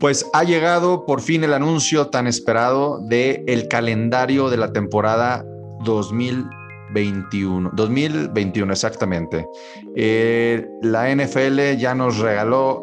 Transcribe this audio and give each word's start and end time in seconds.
Pues 0.00 0.24
ha 0.32 0.44
llegado 0.44 1.04
por 1.04 1.20
fin 1.20 1.44
el 1.44 1.52
anuncio 1.52 2.08
tan 2.08 2.26
esperado 2.26 3.00
de 3.02 3.44
el 3.46 3.68
calendario 3.68 4.48
de 4.48 4.56
la 4.56 4.72
temporada 4.72 5.44
2021. 5.84 7.70
2021, 7.74 8.72
exactamente. 8.72 9.46
Eh, 9.94 10.66
la 10.80 11.14
NFL 11.14 11.76
ya 11.76 11.94
nos 11.94 12.16
regaló 12.16 12.82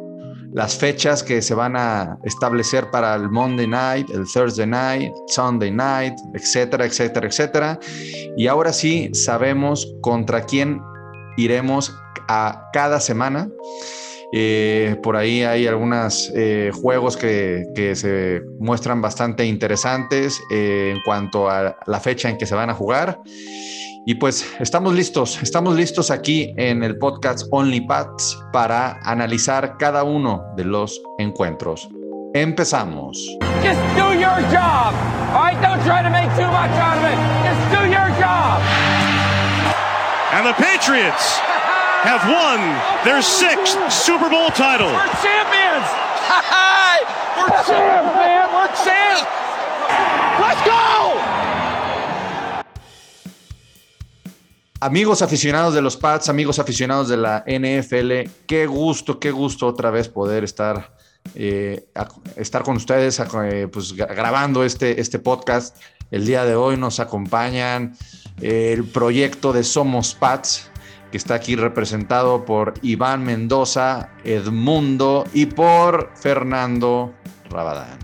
las 0.53 0.77
fechas 0.77 1.23
que 1.23 1.41
se 1.41 1.55
van 1.55 1.75
a 1.75 2.19
establecer 2.23 2.91
para 2.91 3.15
el 3.15 3.31
Monday 3.31 3.67
Night, 3.67 4.11
el 4.11 4.25
Thursday 4.31 4.67
Night, 4.67 5.11
Sunday 5.29 5.71
Night, 5.71 6.13
etcétera, 6.35 6.85
etcétera, 6.85 7.27
etcétera. 7.27 7.79
Y 8.37 8.45
ahora 8.45 8.71
sí 8.71 9.09
sabemos 9.13 9.91
contra 10.01 10.45
quién 10.45 10.79
iremos 11.35 11.91
a 12.27 12.69
cada 12.73 12.99
semana. 12.99 13.49
Eh, 14.33 14.97
por 15.01 15.15
ahí 15.15 15.43
hay 15.43 15.67
algunos 15.67 16.31
eh, 16.35 16.71
juegos 16.81 17.15
que, 17.15 17.65
se 17.95 18.41
muestran 18.59 19.01
bastante 19.01 19.45
interesantes 19.45 20.41
eh, 20.51 20.93
en 20.95 21.01
cuanto 21.03 21.49
a 21.49 21.77
la 21.85 21.99
fecha 21.99 22.29
en 22.29 22.37
que 22.37 22.45
se 22.45 22.55
van 22.55 22.69
a 22.69 22.73
jugar. 22.73 23.21
Y 24.05 24.15
pues 24.15 24.55
estamos 24.59 24.93
listos, 24.93 25.41
estamos 25.41 25.75
listos 25.75 26.11
aquí 26.11 26.53
en 26.57 26.83
el 26.83 26.97
podcast 26.97 27.45
Only 27.51 27.81
Pats 27.81 28.37
para 28.53 28.99
analizar 29.03 29.75
cada 29.77 30.03
uno 30.03 30.45
de 30.55 30.63
los 30.63 31.01
encuentros. 31.17 31.89
Empezamos. 32.33 33.17
Just 33.63 33.81
do 33.97 34.13
your 34.13 34.41
job. 34.51 34.93
All 35.33 35.43
right, 35.43 35.61
don't 35.61 35.83
try 35.83 36.01
to 36.01 36.09
make 36.09 36.29
too 36.35 36.47
much 36.47 36.71
out 36.79 36.97
of 36.97 37.03
it. 37.03 37.17
Just 37.43 37.71
do 37.71 37.85
your 37.89 38.09
job. 38.17 38.61
And 40.31 40.45
the 40.45 40.53
Patriots 40.53 41.41
have 42.03 42.21
won 42.29 42.59
their 43.03 43.21
sixth 43.21 43.77
Super 43.91 44.29
Bowl 44.29 44.49
title. 44.51 44.93
We're 44.93 45.17
champions! 45.23 45.87
We're 47.37 47.49
champs, 47.65 48.13
man! 48.15 48.45
We're 48.53 48.67
champs! 48.85 49.25
Let's 50.39 50.61
go! 50.65 51.37
Amigos 54.79 55.23
aficionados 55.23 55.73
de 55.73 55.81
los 55.81 55.97
Pats, 55.97 56.29
amigos 56.29 56.59
aficionados 56.59 57.07
de 57.07 57.17
la 57.17 57.43
NFL, 57.47 58.29
qué 58.45 58.67
gusto, 58.67 59.19
qué 59.19 59.31
gusto 59.31 59.65
otra 59.65 59.89
vez 59.89 60.07
poder 60.07 60.43
estar, 60.43 60.93
eh, 61.33 61.87
estar 62.35 62.61
con 62.61 62.75
ustedes 62.75 63.19
eh, 63.19 63.67
pues, 63.73 63.93
grabando 63.93 64.63
este, 64.63 65.01
este 65.01 65.17
podcast. 65.17 65.75
El 66.11 66.27
día 66.27 66.45
de 66.45 66.55
hoy 66.55 66.77
nos 66.77 66.99
acompañan 66.99 67.97
eh, 68.39 68.71
el 68.71 68.83
proyecto 68.83 69.51
de 69.51 69.63
Somos 69.63 70.13
Pats, 70.13 70.69
que 71.11 71.17
está 71.17 71.35
aquí 71.35 71.55
representado 71.55 72.45
por 72.45 72.73
Iván 72.81 73.23
Mendoza, 73.23 74.09
Edmundo 74.23 75.25
y 75.33 75.45
por 75.47 76.11
Fernando 76.15 77.13
Rabadán. 77.49 77.99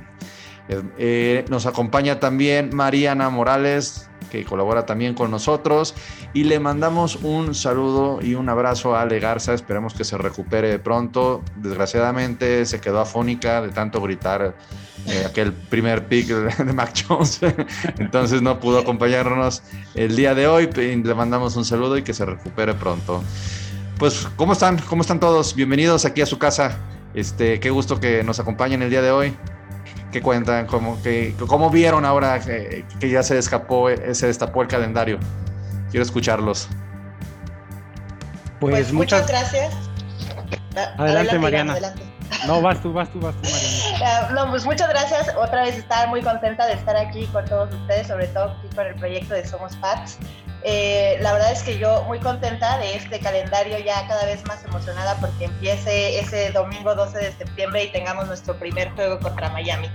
Eh, 0.70 1.44
nos 1.50 1.66
acompaña 1.66 2.20
también 2.20 2.74
Mariana 2.74 3.30
Morales, 3.30 4.10
que 4.34 4.44
colabora 4.46 4.86
también 4.86 5.14
con 5.14 5.30
nosotros. 5.30 5.94
Y 6.34 6.46
le 6.46 6.60
mandamos 6.60 7.18
un 7.18 7.54
saludo 7.54 8.20
y 8.20 8.34
un 8.34 8.50
abrazo 8.50 8.96
a 8.96 9.04
Ale 9.04 9.20
Garza. 9.20 9.54
Esperemos 9.54 9.94
que 9.94 10.04
se 10.04 10.18
recupere 10.18 10.80
pronto. 10.80 11.44
Desgraciadamente 11.58 12.66
se 12.66 12.82
quedó 12.82 13.00
afónica 13.00 13.62
de 13.62 13.70
tanto 13.70 14.02
gritar 14.02 14.56
eh, 15.06 15.24
aquel 15.28 15.54
primer 15.54 16.08
pick 16.08 16.28
de 16.30 16.74
Mac 16.74 16.94
Jones. 17.08 17.42
Entonces 18.00 18.42
no 18.42 18.60
pudo 18.60 18.80
acompañarnos 18.80 19.62
el 19.94 20.16
día 20.16 20.34
de 20.34 20.48
hoy. 20.48 20.68
Le 20.76 21.14
mandamos 21.14 21.56
un 21.56 21.64
saludo 21.66 21.96
y 21.98 22.02
que 22.02 22.16
se 22.16 22.26
recupere 22.26 22.74
pronto. 22.74 23.24
Pues, 24.00 24.28
¿cómo 24.36 24.54
están? 24.54 24.80
¿Cómo 24.90 25.04
están 25.04 25.20
todos? 25.20 25.54
Bienvenidos 25.54 26.06
aquí 26.06 26.22
a 26.22 26.26
su 26.26 26.40
casa. 26.40 26.80
Este, 27.14 27.60
qué 27.60 27.70
gusto 27.70 28.00
que 28.00 28.24
nos 28.24 28.40
acompañen 28.40 28.82
el 28.82 28.90
día 28.90 29.04
de 29.04 29.12
hoy. 29.12 29.34
¿Qué 30.14 30.22
cuentan? 30.22 30.68
¿Cómo, 30.68 31.02
que, 31.02 31.34
cómo 31.48 31.72
vieron 31.72 32.06
ahora 32.06 32.40
que, 32.40 32.86
ya 33.02 33.24
se 33.24 33.36
escapó, 33.40 33.90
se 33.90 34.28
destapó 34.28 34.62
el 34.62 34.68
calendario? 34.68 35.18
Quiero 35.90 36.04
escucharlos. 36.04 36.70
Pues, 38.60 38.76
pues 38.76 38.94
muchas, 38.94 39.28
gracias. 39.28 39.74
Adelante, 41.00 41.40
Mariana. 41.40 41.76
No, 42.46 42.62
vas 42.62 42.80
tú, 42.80 42.94
vas 42.94 43.12
tú, 43.12 43.20
vas 43.20 43.34
tú, 43.42 43.50
Mariana. 43.50 44.30
No, 44.34 44.52
pues 44.52 44.66
muchas 44.66 44.88
gracias. 44.90 45.36
Otra 45.36 45.64
vez 45.64 45.78
estar 45.78 46.08
muy 46.10 46.22
contenta 46.22 46.68
de 46.68 46.74
estar 46.74 46.96
aquí 46.96 47.26
con 47.28 47.46
todos 47.46 47.74
ustedes, 47.74 48.06
sobre 48.06 48.28
todo 48.28 48.52
aquí 48.52 48.76
con 48.76 48.86
el 48.86 48.94
proyecto 48.96 49.34
de 49.34 49.48
Somos 49.48 49.76
Pats. 49.78 50.20
Eh, 50.66 51.18
la 51.20 51.34
verdad 51.34 51.52
es 51.52 51.62
que 51.62 51.78
yo 51.78 52.04
muy 52.04 52.20
contenta 52.20 52.78
de 52.78 52.96
este 52.96 53.20
calendario, 53.20 53.78
ya 53.80 54.08
cada 54.08 54.26
vez 54.26 54.46
más 54.46 54.64
emocionada 54.64 55.18
porque 55.20 55.46
empiece 55.46 56.20
ese 56.20 56.52
domingo 56.52 56.96
12 56.96 57.18
de 57.18 57.32
septiembre 57.34 57.84
y 57.84 57.92
tengamos 57.92 58.28
nuestro 58.28 58.58
primer 58.58 58.90
juego 58.92 59.20
contra 59.20 59.50
Miami. 59.50 59.88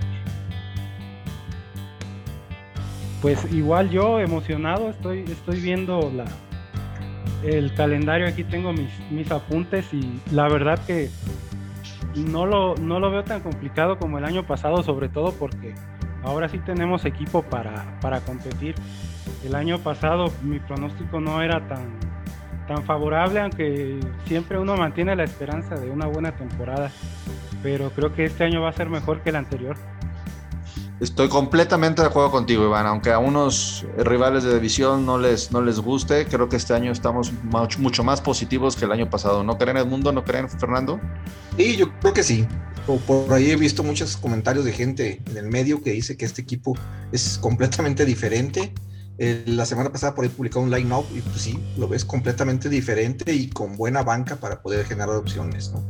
Pues 3.22 3.50
igual 3.50 3.88
yo 3.88 4.20
emocionado, 4.20 4.90
estoy, 4.90 5.24
estoy 5.24 5.58
viendo 5.60 6.12
el 7.42 7.74
calendario, 7.74 8.28
aquí 8.28 8.44
tengo 8.44 8.72
mis, 8.72 8.90
mis 9.10 9.30
apuntes 9.30 9.86
y 9.92 10.20
la 10.30 10.48
verdad 10.48 10.78
que 10.86 11.10
no 12.14 12.44
lo, 12.44 12.74
no 12.76 13.00
lo 13.00 13.10
veo 13.10 13.24
tan 13.24 13.40
complicado 13.40 13.98
como 13.98 14.18
el 14.18 14.24
año 14.24 14.46
pasado, 14.46 14.82
sobre 14.82 15.08
todo 15.08 15.32
porque 15.32 15.74
ahora 16.22 16.48
sí 16.48 16.58
tenemos 16.58 17.06
equipo 17.06 17.42
para, 17.42 17.98
para 18.00 18.20
competir 18.20 18.74
el 19.44 19.54
año 19.54 19.78
pasado 19.78 20.32
mi 20.42 20.58
pronóstico 20.58 21.20
no 21.20 21.42
era 21.42 21.66
tan, 21.68 21.98
tan 22.66 22.84
favorable, 22.84 23.40
aunque 23.40 23.98
siempre 24.26 24.58
uno 24.58 24.76
mantiene 24.76 25.16
la 25.16 25.24
esperanza 25.24 25.74
de 25.76 25.90
una 25.90 26.06
buena 26.06 26.32
temporada. 26.32 26.90
Pero 27.62 27.90
creo 27.90 28.14
que 28.14 28.24
este 28.24 28.44
año 28.44 28.60
va 28.60 28.68
a 28.68 28.72
ser 28.72 28.88
mejor 28.88 29.22
que 29.22 29.30
el 29.30 29.36
anterior. 29.36 29.76
Estoy 31.00 31.28
completamente 31.28 32.02
de 32.02 32.08
acuerdo 32.08 32.32
contigo, 32.32 32.64
Iván. 32.64 32.86
Aunque 32.86 33.12
a 33.12 33.20
unos 33.20 33.86
rivales 33.98 34.42
de 34.42 34.52
división 34.54 35.06
no 35.06 35.16
les, 35.16 35.52
no 35.52 35.62
les 35.62 35.78
guste, 35.78 36.26
creo 36.26 36.48
que 36.48 36.56
este 36.56 36.74
año 36.74 36.90
estamos 36.90 37.32
mucho 37.78 38.02
más 38.02 38.20
positivos 38.20 38.74
que 38.74 38.84
el 38.84 38.92
año 38.92 39.08
pasado. 39.08 39.44
¿No 39.44 39.58
creen 39.58 39.76
Edmundo? 39.76 40.10
¿No 40.12 40.24
creen 40.24 40.48
Fernando? 40.48 41.00
Sí, 41.56 41.76
yo 41.76 41.92
creo 42.00 42.12
que 42.12 42.24
sí. 42.24 42.46
Por 43.06 43.32
ahí 43.32 43.50
he 43.50 43.56
visto 43.56 43.84
muchos 43.84 44.16
comentarios 44.16 44.64
de 44.64 44.72
gente 44.72 45.20
en 45.26 45.36
el 45.36 45.48
medio 45.48 45.82
que 45.82 45.90
dice 45.90 46.16
que 46.16 46.24
este 46.24 46.42
equipo 46.42 46.76
es 47.12 47.38
completamente 47.38 48.04
diferente 48.04 48.72
la 49.18 49.66
semana 49.66 49.90
pasada 49.90 50.14
por 50.14 50.24
ahí 50.24 50.30
publicó 50.30 50.60
un 50.60 50.70
line-up 50.70 51.04
y 51.14 51.20
pues 51.20 51.42
sí, 51.42 51.58
lo 51.76 51.88
ves 51.88 52.04
completamente 52.04 52.68
diferente 52.68 53.32
y 53.32 53.48
con 53.48 53.76
buena 53.76 54.02
banca 54.02 54.36
para 54.36 54.62
poder 54.62 54.86
generar 54.86 55.16
opciones, 55.16 55.72
¿no? 55.72 55.82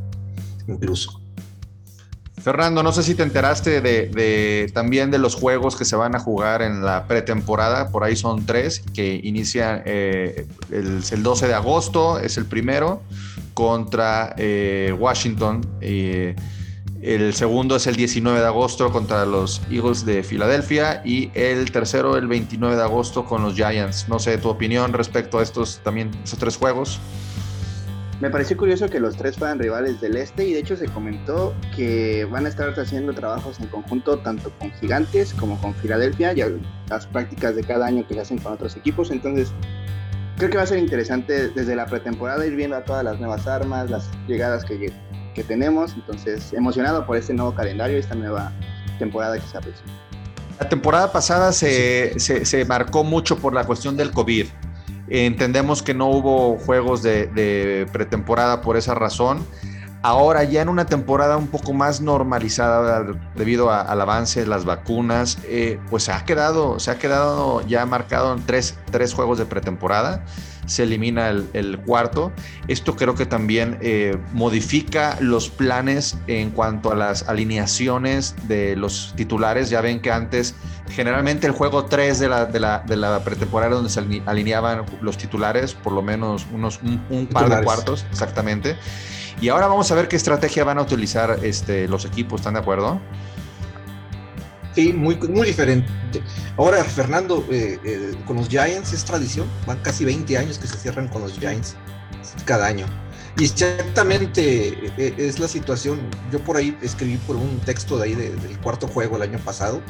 Incluso. 0.67 1.21
Fernando, 2.41 2.83
no 2.83 2.91
sé 2.91 3.03
si 3.03 3.15
te 3.15 3.23
enteraste 3.23 3.81
de, 3.81 4.71
también 4.73 5.11
de 5.11 5.17
los 5.17 5.35
juegos 5.35 5.75
que 5.75 5.85
se 5.85 5.95
van 5.95 6.15
a 6.15 6.19
jugar 6.19 6.61
en 6.61 6.83
la 6.83 7.05
pretemporada, 7.05 7.89
por 7.89 8.03
ahí 8.03 8.15
son 8.15 8.45
tres, 8.45 8.81
que 8.93 9.19
inician 9.23 9.83
eh, 9.85 10.47
el, 10.71 11.23
12 11.23 11.47
de 11.47 11.53
agosto, 11.53 12.17
es 12.17 12.37
el 12.37 12.45
primero, 12.45 13.01
contra 13.53 14.33
eh, 14.37 14.95
Washington. 14.97 15.61
Eh, 15.81 16.35
el 17.01 17.33
segundo 17.33 17.77
es 17.77 17.87
el 17.87 17.95
19 17.95 18.39
de 18.39 18.45
agosto 18.45 18.91
contra 18.91 19.25
los 19.25 19.61
Eagles 19.71 20.05
de 20.05 20.21
Filadelfia 20.21 21.01
y 21.05 21.31
el 21.33 21.71
tercero 21.71 22.17
el 22.17 22.27
29 22.27 22.75
de 22.75 22.81
agosto 22.81 23.23
con 23.23 23.41
los 23.41 23.55
Giants. 23.55 24.09
No 24.09 24.19
sé 24.19 24.37
tu 24.37 24.49
opinión 24.49 24.91
respecto 24.91 25.39
a 25.39 25.43
estos 25.43 25.79
también 25.83 26.11
esos 26.23 26.37
tres 26.37 26.57
juegos. 26.57 26.99
Me 28.19 28.29
pareció 28.29 28.57
curioso 28.57 28.89
que 28.89 28.99
los 28.99 29.15
tres 29.15 29.37
fueran 29.37 29.59
rivales 29.59 30.01
del 30.01 30.17
este 30.17 30.45
y 30.45 30.51
de 30.51 30.59
hecho 30.59 30.75
se 30.75 30.87
comentó 30.87 31.55
que 31.73 32.25
van 32.25 32.45
a 32.45 32.49
estar 32.49 32.77
haciendo 32.77 33.13
trabajos 33.13 33.61
en 33.61 33.67
conjunto 33.67 34.19
tanto 34.19 34.51
con 34.59 34.69
Gigantes 34.73 35.33
como 35.33 35.57
con 35.61 35.73
Filadelfia 35.75 36.33
y 36.33 36.43
las 36.89 37.07
prácticas 37.07 37.55
de 37.55 37.63
cada 37.63 37.85
año 37.85 38.05
que 38.05 38.19
hacen 38.19 38.39
con 38.39 38.51
otros 38.51 38.75
equipos. 38.75 39.09
Entonces 39.09 39.53
creo 40.35 40.49
que 40.49 40.57
va 40.57 40.63
a 40.63 40.67
ser 40.67 40.79
interesante 40.79 41.47
desde 41.47 41.77
la 41.77 41.85
pretemporada 41.85 42.45
ir 42.45 42.57
viendo 42.57 42.75
a 42.75 42.83
todas 42.83 43.05
las 43.05 43.19
nuevas 43.19 43.47
armas, 43.47 43.89
las 43.89 44.09
llegadas 44.27 44.65
que 44.65 44.77
llegan 44.77 45.08
que 45.33 45.43
tenemos. 45.43 45.93
Entonces, 45.93 46.53
emocionado 46.53 47.05
por 47.05 47.17
este 47.17 47.33
nuevo 47.33 47.53
calendario 47.53 47.97
y 47.97 47.99
esta 47.99 48.15
nueva 48.15 48.51
temporada 48.97 49.39
que 49.39 49.47
se 49.47 49.57
aprecia. 49.57 49.83
La 50.59 50.67
temporada 50.67 51.11
pasada 51.11 51.53
se, 51.53 52.19
se, 52.19 52.65
marcó 52.65 53.03
mucho 53.03 53.37
por 53.37 53.53
la 53.53 53.63
cuestión 53.63 53.95
del 53.95 54.11
COVID. 54.11 54.45
Entendemos 55.07 55.81
que 55.81 55.93
no 55.93 56.09
hubo 56.09 56.57
juegos 56.57 57.01
de, 57.01 57.27
de 57.27 57.87
pretemporada 57.93 58.61
por 58.61 58.75
esa 58.75 58.93
razón. 58.93 59.45
Ahora 60.01 60.43
ya 60.45 60.61
en 60.61 60.69
una 60.69 60.85
temporada 60.85 61.35
un 61.37 61.47
poco 61.47 61.73
más 61.73 61.99
normalizada 61.99 63.05
debido 63.35 63.71
al 63.71 63.99
avance 63.99 64.39
de 64.39 64.47
las 64.47 64.63
vacunas, 64.63 65.37
eh, 65.43 65.79
pues 65.89 66.03
se 66.03 66.13
ha 66.13 66.23
quedado, 66.23 66.79
se 66.79 66.91
ha 66.91 66.97
quedado 66.97 67.61
ya 67.67 67.85
marcado 67.85 68.33
en 68.33 68.45
tres, 68.45 68.77
tres 68.91 69.13
juegos 69.13 69.37
de 69.37 69.45
pretemporada 69.45 70.23
se 70.69 70.83
elimina 70.83 71.29
el, 71.29 71.79
cuarto. 71.79 72.31
Esto 72.67 72.95
creo 72.95 73.15
que 73.15 73.25
también 73.25 73.77
eh, 73.81 74.17
modifica 74.33 75.17
los 75.19 75.49
planes 75.49 76.17
en 76.27 76.51
cuanto 76.51 76.91
a 76.91 76.95
las 76.95 77.27
alineaciones 77.27 78.35
de 78.47 78.75
los 78.75 79.13
titulares. 79.15 79.69
Ya 79.69 79.81
ven 79.81 79.99
que 79.99 80.11
antes, 80.11 80.55
generalmente 80.89 81.47
el 81.47 81.53
juego 81.53 81.85
3 81.85 82.19
de 82.19 82.29
la, 82.29 82.45
de 82.45 82.59
la, 82.59 82.79
de 82.79 82.95
la 82.95 83.23
pretemporada 83.23 83.75
donde 83.75 83.89
se 83.89 83.99
alineaban 84.25 84.85
los 85.01 85.17
titulares, 85.17 85.73
por 85.73 85.93
lo 85.93 86.01
menos 86.01 86.45
unos, 86.53 86.79
un, 87.09 87.27
par 87.27 87.49
de 87.49 87.63
cuartos, 87.63 88.05
exactamente. 88.11 88.77
Y 89.41 89.49
ahora 89.49 89.67
vamos 89.67 89.91
a 89.91 89.95
ver 89.95 90.07
qué 90.07 90.15
estrategia 90.15 90.63
van 90.63 90.77
a 90.77 90.81
utilizar 90.81 91.39
este, 91.43 91.87
los 91.87 92.05
equipos, 92.05 92.41
¿están 92.41 92.55
de 92.55 92.59
acuerdo? 92.59 92.99
Sí, 94.75 94.93
muy, 94.93 95.15
muy 95.15 95.47
diferente. 95.47 95.89
Ahora, 96.57 96.83
Fernando, 96.83 97.45
eh, 97.51 97.79
eh, 97.83 98.13
con 98.25 98.37
los 98.37 98.47
Giants 98.49 98.93
es 98.93 99.03
tradición, 99.03 99.47
van 99.65 99.79
casi 99.79 100.05
20 100.05 100.37
años 100.37 100.59
que 100.59 100.67
se 100.67 100.77
cierran 100.77 101.07
con 101.07 101.21
los 101.21 101.37
Giants 101.39 101.75
cada 102.45 102.67
año. 102.67 102.85
Y 103.37 103.45
exactamente 103.45 104.91
eh, 104.97 105.13
es 105.17 105.39
la 105.39 105.47
situación. 105.47 105.99
Yo 106.31 106.39
por 106.39 106.57
ahí 106.57 106.77
escribí 106.81 107.17
por 107.17 107.35
un 107.35 107.59
texto 107.59 107.97
de 107.97 108.05
ahí 108.05 108.15
del 108.15 108.59
cuarto 108.61 108.87
juego 108.87 109.15
el 109.15 109.23
año 109.23 109.39
pasado, 109.39 109.81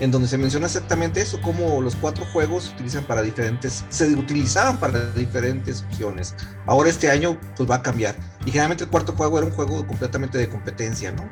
en 0.00 0.10
donde 0.10 0.28
se 0.28 0.38
menciona 0.38 0.66
exactamente 0.66 1.20
eso, 1.20 1.40
cómo 1.40 1.80
los 1.80 1.96
cuatro 1.96 2.24
juegos 2.32 2.64
se 2.64 2.74
utilizan 2.74 3.04
para 3.04 3.22
diferentes, 3.22 3.84
se 3.88 4.06
utilizaban 4.14 4.78
para 4.78 5.10
diferentes 5.12 5.82
opciones. 5.82 6.34
Ahora 6.66 6.90
este 6.90 7.10
año 7.10 7.38
pues 7.56 7.70
va 7.70 7.76
a 7.76 7.82
cambiar. 7.82 8.16
Y 8.44 8.50
generalmente 8.50 8.84
el 8.84 8.90
cuarto 8.90 9.12
juego 9.12 9.38
era 9.38 9.46
un 9.46 9.52
juego 9.52 9.86
completamente 9.86 10.38
de 10.38 10.48
competencia, 10.48 11.12
¿no? 11.12 11.28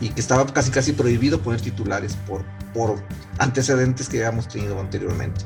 Y 0.00 0.10
que 0.10 0.20
estaba 0.20 0.46
casi 0.46 0.70
casi 0.70 0.92
prohibido 0.92 1.40
poner 1.40 1.60
titulares 1.60 2.16
por, 2.26 2.44
por 2.74 2.96
antecedentes 3.38 4.08
que 4.08 4.18
habíamos 4.18 4.48
tenido 4.48 4.78
anteriormente. 4.78 5.44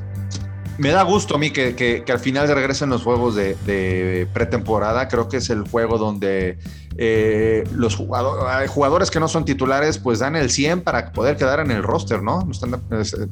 Me 0.77 0.89
da 0.89 1.01
gusto 1.01 1.35
a 1.35 1.37
mí 1.39 1.49
que, 1.49 2.03
al 2.07 2.19
final 2.19 2.47
se 2.47 2.53
regresen 2.53 2.89
los 2.89 3.01
juegos 3.01 3.35
de, 3.35 4.27
pretemporada. 4.33 5.07
Creo 5.07 5.27
que 5.27 5.37
es 5.37 5.49
el 5.49 5.67
juego 5.67 5.97
donde 5.97 6.59
eh, 6.99 7.63
los 7.75 7.95
jugadores, 7.95 9.11
que 9.11 9.19
no 9.19 9.27
son 9.27 9.45
titulares 9.45 9.99
pues 9.99 10.19
dan 10.19 10.35
el 10.35 10.49
100 10.49 10.81
para 10.81 11.11
poder 11.11 11.37
quedar 11.37 11.59
en 11.59 11.69
el 11.69 11.83
roster, 11.83 12.23
¿no? 12.23 12.47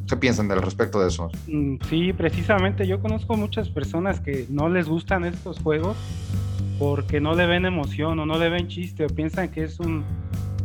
¿Qué 0.07 0.17
piensan 0.17 0.51
al 0.51 0.61
respecto 0.61 0.99
de 0.99 1.07
eso? 1.07 1.31
Mm, 1.47 1.77
sí, 1.89 2.13
precisamente 2.13 2.85
yo 2.85 2.99
conozco 2.99 3.35
muchas 3.35 3.69
personas 3.69 4.19
que 4.19 4.45
no 4.49 4.69
les 4.69 4.87
gustan 4.87 5.25
estos 5.25 5.59
juegos 5.59 5.97
porque 6.77 7.19
no 7.19 7.33
le 7.33 7.47
ven 7.47 7.65
emoción 7.65 8.19
o 8.19 8.25
no 8.25 8.37
le 8.37 8.49
ven 8.49 8.67
chiste 8.67 9.05
o 9.05 9.07
piensan 9.07 9.49
que 9.49 9.63
es 9.63 9.79
un, 9.79 10.03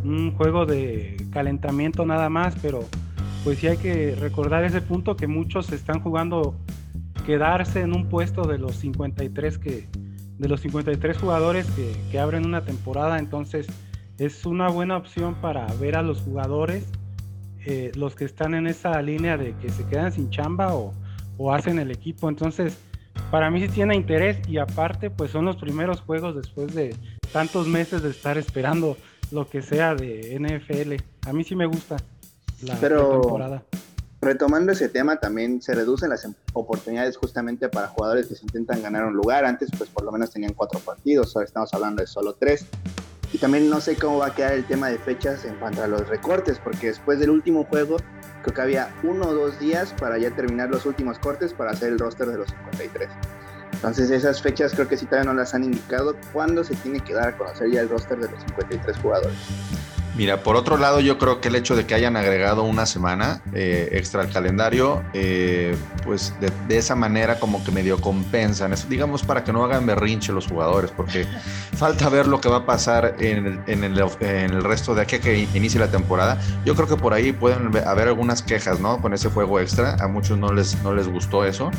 un 0.04 0.32
juego 0.36 0.66
de 0.66 1.16
calentamiento 1.32 2.04
nada 2.04 2.28
más, 2.28 2.54
pero 2.60 2.84
pues 3.44 3.58
sí 3.58 3.66
hay 3.66 3.78
que 3.78 4.14
recordar 4.14 4.64
ese 4.64 4.82
punto 4.82 5.16
que 5.16 5.26
muchos 5.26 5.72
están 5.72 6.00
jugando 6.00 6.54
quedarse 7.24 7.80
en 7.80 7.94
un 7.94 8.08
puesto 8.08 8.42
de 8.42 8.58
los 8.58 8.76
53 8.76 9.58
que 9.58 9.88
de 10.40 10.48
los 10.48 10.62
53 10.62 11.18
jugadores 11.18 11.66
que, 12.10 12.18
abren 12.18 12.46
una 12.46 12.62
temporada, 12.64 13.18
entonces 13.18 13.66
es 14.16 14.46
una 14.46 14.70
buena 14.70 14.96
opción 14.96 15.34
para 15.34 15.66
ver 15.74 15.96
a 15.96 16.02
los 16.02 16.22
jugadores, 16.22 16.86
eh, 17.66 17.92
los 17.94 18.14
que 18.14 18.24
están 18.24 18.54
en 18.54 18.66
esa 18.66 19.00
línea 19.02 19.36
de 19.36 19.54
que 19.58 19.68
se 19.68 19.84
quedan 19.84 20.12
sin 20.12 20.30
chamba 20.30 20.74
o, 20.74 20.94
o 21.36 21.52
hacen 21.52 21.78
el 21.78 21.90
equipo, 21.90 22.30
entonces 22.30 22.78
para 23.30 23.50
mí 23.50 23.60
sí 23.60 23.68
tiene 23.68 23.94
interés 23.94 24.38
y 24.48 24.56
aparte 24.56 25.10
pues 25.10 25.30
son 25.30 25.44
los 25.44 25.56
primeros 25.56 26.00
juegos 26.00 26.34
después 26.34 26.74
de 26.74 26.96
tantos 27.34 27.68
meses 27.68 28.02
de 28.02 28.08
estar 28.08 28.38
esperando 28.38 28.96
lo 29.30 29.46
que 29.46 29.60
sea 29.60 29.94
de 29.94 30.38
NFL, 30.40 31.28
a 31.28 31.32
mí 31.34 31.44
sí 31.44 31.54
me 31.54 31.66
gusta. 31.66 31.98
Pero 32.80 33.38
retomando 34.20 34.72
ese 34.72 34.88
tema, 34.88 35.16
también 35.16 35.62
se 35.62 35.74
reducen 35.74 36.10
las 36.10 36.28
oportunidades 36.52 37.16
justamente 37.16 37.68
para 37.68 37.88
jugadores 37.88 38.26
que 38.26 38.34
se 38.34 38.44
intentan 38.44 38.82
ganar 38.82 39.04
un 39.04 39.14
lugar. 39.14 39.44
Antes, 39.44 39.70
pues 39.76 39.88
por 39.90 40.04
lo 40.04 40.12
menos 40.12 40.30
tenían 40.30 40.52
cuatro 40.52 40.78
partidos, 40.80 41.34
ahora 41.34 41.46
estamos 41.46 41.72
hablando 41.72 42.02
de 42.02 42.06
solo 42.06 42.34
tres. 42.34 42.66
Y 43.32 43.38
también 43.38 43.70
no 43.70 43.80
sé 43.80 43.96
cómo 43.96 44.18
va 44.18 44.26
a 44.26 44.34
quedar 44.34 44.54
el 44.54 44.64
tema 44.64 44.88
de 44.88 44.98
fechas 44.98 45.44
en 45.44 45.54
cuanto 45.56 45.82
a 45.82 45.86
los 45.86 46.08
recortes, 46.08 46.58
porque 46.58 46.88
después 46.88 47.20
del 47.20 47.30
último 47.30 47.64
juego, 47.64 47.96
creo 48.42 48.54
que 48.54 48.60
había 48.60 48.92
uno 49.04 49.28
o 49.28 49.34
dos 49.34 49.58
días 49.60 49.94
para 49.98 50.18
ya 50.18 50.30
terminar 50.32 50.68
los 50.68 50.84
últimos 50.84 51.18
cortes 51.20 51.52
para 51.52 51.70
hacer 51.70 51.90
el 51.90 51.98
roster 51.98 52.26
de 52.28 52.38
los 52.38 52.48
53. 52.48 53.08
Entonces 53.72 54.10
esas 54.10 54.42
fechas 54.42 54.72
creo 54.74 54.88
que 54.88 54.96
sí 54.96 55.06
todavía 55.06 55.32
no 55.32 55.38
las 55.38 55.54
han 55.54 55.64
indicado 55.64 56.16
cuándo 56.32 56.64
se 56.64 56.74
tiene 56.76 57.00
que 57.00 57.14
dar 57.14 57.28
a 57.28 57.38
conocer 57.38 57.70
ya 57.70 57.80
el 57.80 57.88
roster 57.88 58.18
de 58.18 58.28
los 58.28 58.40
53 58.40 58.96
jugadores. 58.98 59.38
Mira, 60.16 60.42
por 60.42 60.56
otro 60.56 60.76
lado, 60.76 61.00
yo 61.00 61.18
creo 61.18 61.40
que 61.40 61.48
el 61.48 61.54
hecho 61.54 61.76
de 61.76 61.86
que 61.86 61.94
hayan 61.94 62.16
agregado 62.16 62.64
una 62.64 62.84
semana 62.84 63.40
eh, 63.54 63.90
extra 63.92 64.22
al 64.22 64.30
calendario, 64.30 65.02
eh, 65.12 65.76
pues 66.04 66.34
de, 66.40 66.76
esa 66.76 66.96
manera 66.96 67.38
como 67.38 67.62
que 67.62 67.70
medio 67.70 68.00
compensan, 68.00 68.72
eso, 68.72 68.88
digamos 68.88 69.22
para 69.22 69.44
que 69.44 69.52
no 69.52 69.64
hagan 69.64 69.86
berrinche 69.86 70.32
los 70.32 70.48
jugadores, 70.48 70.90
porque 70.90 71.26
falta 71.76 72.08
ver 72.08 72.26
lo 72.26 72.40
que 72.40 72.48
va 72.48 72.58
a 72.58 72.66
pasar 72.66 73.14
en 73.20 73.62
el, 73.68 74.64
resto 74.64 74.94
de 74.94 75.02
aquí 75.02 75.16
a 75.16 75.20
que 75.20 75.48
inicie 75.54 75.78
la 75.78 75.90
temporada. 75.90 76.40
Yo 76.64 76.74
creo 76.74 76.88
que 76.88 76.96
por 76.96 77.14
ahí 77.14 77.32
pueden 77.32 77.76
haber 77.86 78.08
algunas 78.08 78.42
quejas, 78.42 78.80
¿no? 78.80 79.00
Con 79.00 79.14
ese 79.14 79.30
juego 79.30 79.60
extra, 79.60 79.96
a 80.00 80.08
muchos 80.08 80.36
no 80.38 80.52
les, 80.52 80.82
no 80.82 80.92
les 80.92 81.06
gustó 81.06 81.44
eso, 81.44 81.70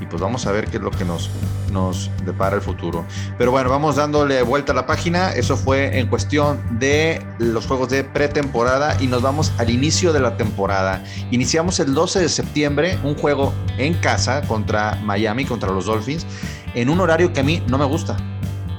y 0.00 0.06
pues 0.06 0.20
vamos 0.20 0.46
a 0.46 0.52
ver 0.52 0.66
qué 0.66 0.76
es 0.76 0.82
lo 0.82 0.90
que 0.90 1.04
nos, 1.04 1.30
nos 1.72 2.10
depara 2.26 2.56
el 2.56 2.62
futuro. 2.62 3.06
Pero 3.38 3.50
bueno, 3.50 3.70
vamos 3.70 3.96
dándole 3.96 4.42
vuelta 4.42 4.72
a 4.72 4.74
la 4.74 4.86
página, 4.86 5.32
eso 5.32 5.56
fue 5.56 5.98
en 5.98 6.08
cuestión 6.08 6.60
de 6.78 7.24
los 7.38 7.69
juegos 7.70 7.88
de 7.88 8.02
pretemporada 8.02 9.00
y 9.00 9.06
nos 9.06 9.22
vamos 9.22 9.52
al 9.58 9.70
inicio 9.70 10.12
de 10.12 10.18
la 10.18 10.36
temporada. 10.36 11.04
Iniciamos 11.30 11.78
el 11.78 11.94
12 11.94 12.18
de 12.18 12.28
septiembre 12.28 12.98
un 13.04 13.14
juego 13.14 13.54
en 13.78 13.94
casa 13.94 14.42
contra 14.42 14.96
Miami, 15.04 15.44
contra 15.44 15.70
los 15.70 15.86
Dolphins, 15.86 16.26
en 16.74 16.90
un 16.90 16.98
horario 16.98 17.32
que 17.32 17.38
a 17.38 17.42
mí 17.44 17.62
no 17.68 17.78
me 17.78 17.84
gusta. 17.84 18.16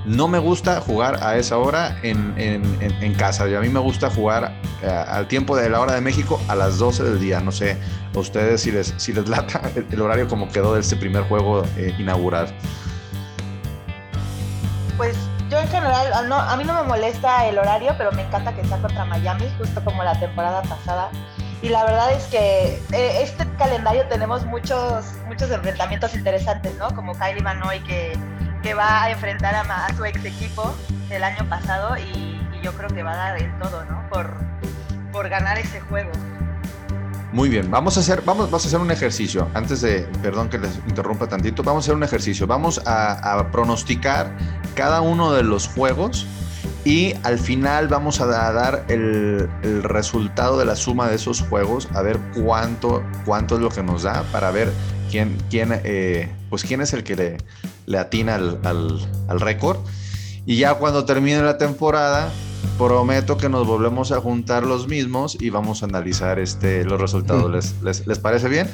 No 0.06 0.28
me 0.28 0.40
gusta 0.40 0.82
jugar 0.82 1.24
a 1.24 1.38
esa 1.38 1.58
hora 1.58 2.00
en, 2.04 2.34
en, 2.36 3.14
casa. 3.14 3.48
Y 3.48 3.56
a 3.56 3.62
mí 3.62 3.70
me 3.70 3.80
gusta 3.80 4.10
jugar 4.10 4.60
eh, 4.84 4.88
al 4.88 5.26
tiempo 5.30 5.56
de 5.56 5.70
la 5.70 5.80
hora 5.80 5.94
de 5.94 6.02
México 6.02 6.42
a 6.50 6.56
las 6.56 6.78
12 6.78 7.02
del 7.04 7.20
día. 7.22 7.40
No 7.40 7.54
sé 7.54 7.78
a 8.14 8.20
ustedes 8.20 8.60
si 8.60 8.74
les, 8.74 8.94
si 8.98 9.14
les 9.14 9.30
lata 9.30 9.72
el, 9.90 10.02
horario 10.02 10.28
como 10.28 10.50
quedó 10.50 10.74
de 10.74 10.82
este 10.82 10.98
primer 10.98 11.24
juego 11.24 11.64
eh, 11.78 11.96
inaugural. 11.98 12.54
General, 15.72 16.28
no, 16.28 16.36
a 16.36 16.56
mí 16.58 16.64
no 16.64 16.74
me 16.74 16.84
molesta 16.84 17.46
el 17.46 17.58
horario, 17.58 17.96
pero 17.98 18.12
me 18.12 18.24
encanta 18.24 18.54
que 18.54 18.64
sea 18.66 18.78
contra 18.78 19.06
Miami, 19.06 19.50
justo 19.58 19.84
como 19.84 20.04
la 20.04 20.20
temporada 20.20 20.62
pasada. 20.64 21.10
Y 21.62 21.70
la 21.70 21.86
verdad 21.86 22.12
es 22.12 22.26
que 22.26 22.82
eh, 22.92 23.22
este 23.22 23.48
calendario 23.58 24.06
tenemos 24.08 24.46
muchos, 24.46 25.14
muchos 25.28 25.50
enfrentamientos 25.52 26.14
interesantes, 26.16 26.76
¿no? 26.78 26.90
Como 26.96 27.14
Kylie 27.14 27.42
Manoy 27.42 27.80
que, 27.82 28.18
que 28.64 28.74
va 28.74 29.04
a 29.04 29.12
enfrentar 29.12 29.56
a, 29.56 29.94
su 29.96 30.04
ex 30.06 30.26
equipo 30.26 30.76
el 31.10 31.24
año 31.24 31.48
pasado 31.48 31.98
y, 31.98 32.38
yo 32.62 32.74
creo 32.74 32.90
que 32.90 33.02
va 33.02 33.14
a 33.14 33.16
dar 33.16 33.38
el 33.42 33.58
todo, 33.58 33.84
¿no? 33.86 34.08
Por, 34.10 34.36
por 35.12 35.30
ganar 35.30 35.58
ese 35.58 35.82
juego. 35.82 36.12
Muy 37.34 37.48
bien, 37.48 37.72
vamos 37.72 37.96
a 37.96 38.02
hacer, 38.02 38.24
vamos, 38.26 38.52
a 38.52 38.56
hacer 38.58 38.80
un 38.80 38.92
ejercicio. 38.92 39.48
Antes 39.54 39.80
de, 39.80 40.02
perdón 40.22 40.50
que 40.50 40.58
les 40.58 40.76
interrumpa 40.88 41.28
tantito, 41.28 41.64
vamos 41.64 41.84
a 41.84 41.86
hacer 41.86 41.96
un 41.96 42.04
ejercicio. 42.04 42.46
Vamos 42.46 42.82
a, 42.86 43.48
pronosticar 43.54 44.36
cada 44.76 45.00
uno 45.00 45.32
de 45.32 45.44
los 45.44 45.68
juegos 45.68 46.28
y 46.84 47.14
al 47.24 47.40
final 47.40 47.88
vamos 47.88 48.20
a 48.20 48.26
dar 48.26 48.86
el, 48.90 49.50
resultado 49.84 50.60
de 50.60 50.66
la 50.66 50.76
suma 50.76 51.08
de 51.08 51.16
esos 51.16 51.42
juegos, 51.42 51.88
a 51.94 52.02
ver 52.02 52.20
cuánto, 52.36 53.02
cuánto 53.24 53.56
es 53.56 53.62
lo 53.62 53.70
que 53.70 53.82
nos 53.82 54.04
da 54.04 54.24
para 54.34 54.52
ver 54.52 54.74
quién, 55.10 55.38
quién, 55.50 55.70
eh, 55.86 56.30
pues 56.50 56.64
quién 56.64 56.82
es 56.82 56.92
el 56.92 57.04
que 57.04 57.38
le, 57.88 57.98
atina 57.98 58.36
al, 58.36 58.60
al 58.64 59.40
récord. 59.40 59.78
Y 60.46 60.58
ya 60.58 60.74
cuando 60.74 61.06
termine 61.06 61.42
la 61.42 61.58
temporada, 61.58 62.30
prometo 62.78 63.38
que 63.38 63.50
nos 63.50 63.68
volvemos 63.68 64.12
a 64.12 64.20
juntar 64.20 64.64
los 64.64 64.88
mismos 64.88 65.38
y 65.40 65.50
vamos 65.50 65.84
a 65.84 65.86
analizar 65.86 66.40
este, 66.40 66.84
los 66.84 67.00
resultados. 67.00 67.52
¿Les, 67.82 68.08
les, 68.08 68.20
parece 68.20 68.50
bien? 68.50 68.70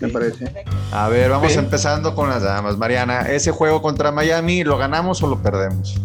Me 0.00 0.08
parece. 0.08 0.64
A 0.92 1.08
ver, 1.08 1.30
vamos 1.30 1.56
empezando 1.56 2.14
con 2.14 2.28
las 2.28 2.42
damas. 2.42 2.76
Mariana, 2.76 3.22
¿ese 3.22 3.50
juego 3.50 3.82
contra 3.82 4.12
Miami 4.12 4.64
lo 4.64 4.76
ganamos 4.76 5.22
o 5.22 5.28
lo 5.28 5.42
perdemos? 5.42 6.00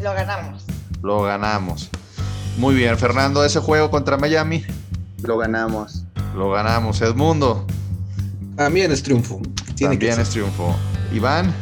Lo 0.00 0.12
ganamos. 0.14 0.64
Lo 1.02 1.22
ganamos. 1.22 1.90
Muy 2.56 2.74
bien, 2.74 2.96
Fernando, 2.98 3.44
¿ese 3.44 3.60
juego 3.60 3.90
contra 3.90 4.16
Miami? 4.16 4.64
Lo 5.22 5.38
ganamos. 5.38 6.04
Lo 6.34 6.50
ganamos. 6.50 7.00
Edmundo. 7.00 7.66
También 8.56 8.90
es 8.92 9.02
triunfo. 9.02 9.40
También 9.78 10.18
es 10.18 10.30
triunfo. 10.30 10.74
Iván. 11.12 11.52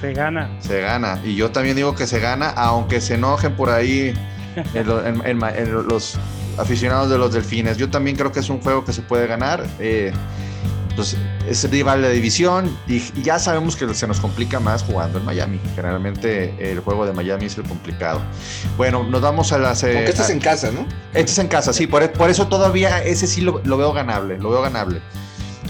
Se 0.00 0.12
gana. 0.12 0.50
Se 0.60 0.80
gana. 0.80 1.20
Y 1.24 1.36
yo 1.36 1.52
también 1.52 1.76
digo 1.76 1.94
que 1.94 2.06
se 2.06 2.18
gana, 2.18 2.50
aunque 2.50 3.00
se 3.00 3.14
enojen 3.14 3.56
por 3.56 3.70
ahí 3.70 4.12
en, 4.74 5.88
los 5.88 6.18
aficionados 6.58 7.10
de 7.10 7.18
los 7.18 7.32
delfines. 7.32 7.76
Yo 7.76 7.90
también 7.90 8.16
creo 8.16 8.32
que 8.32 8.40
es 8.40 8.48
un 8.48 8.60
juego 8.60 8.84
que 8.84 8.92
se 8.92 9.02
puede 9.02 9.26
ganar. 9.26 9.66
Eh, 9.78 10.12
pues 10.94 11.16
es 11.48 11.70
rival 11.70 12.02
de 12.02 12.10
división 12.12 12.76
y, 12.86 13.00
ya 13.22 13.38
sabemos 13.38 13.76
que 13.76 13.92
se 13.94 14.06
nos 14.06 14.20
complica 14.20 14.60
más 14.60 14.82
jugando 14.82 15.18
en 15.18 15.24
Miami. 15.24 15.60
Generalmente 15.74 16.70
el 16.70 16.80
juego 16.80 17.06
de 17.06 17.12
Miami 17.12 17.46
es 17.46 17.56
el 17.56 17.64
complicado. 17.64 18.20
Bueno, 18.76 19.02
nos 19.04 19.20
vamos 19.20 19.52
a 19.52 19.58
las. 19.58 19.82
Eh, 19.82 20.04
este 20.04 20.22
es 20.22 20.30
en 20.30 20.40
casa, 20.40 20.70
¿no? 20.70 20.86
Este 21.14 21.32
es 21.32 21.38
en 21.38 21.48
casa, 21.48 21.72
sí. 21.72 21.86
Por, 21.86 22.02
eso 22.02 22.48
todavía 22.48 23.02
ese 23.02 23.26
sí 23.26 23.40
lo, 23.40 23.62
veo 23.62 23.92
ganable. 23.92 24.38
Lo 24.38 24.50
veo 24.50 24.62
ganable. 24.62 25.00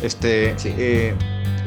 Este. 0.03 0.57
Eh, 0.65 1.15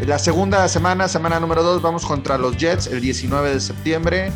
la 0.06 0.20
segunda 0.20 0.68
semana, 0.68 1.08
semana 1.08 1.40
número 1.40 1.64
2, 1.64 1.82
vamos 1.82 2.06
contra 2.06 2.38
los 2.38 2.58
Jets 2.58 2.88
el 2.88 3.00
19 3.00 3.54
de 3.54 3.60
septiembre 3.62 4.32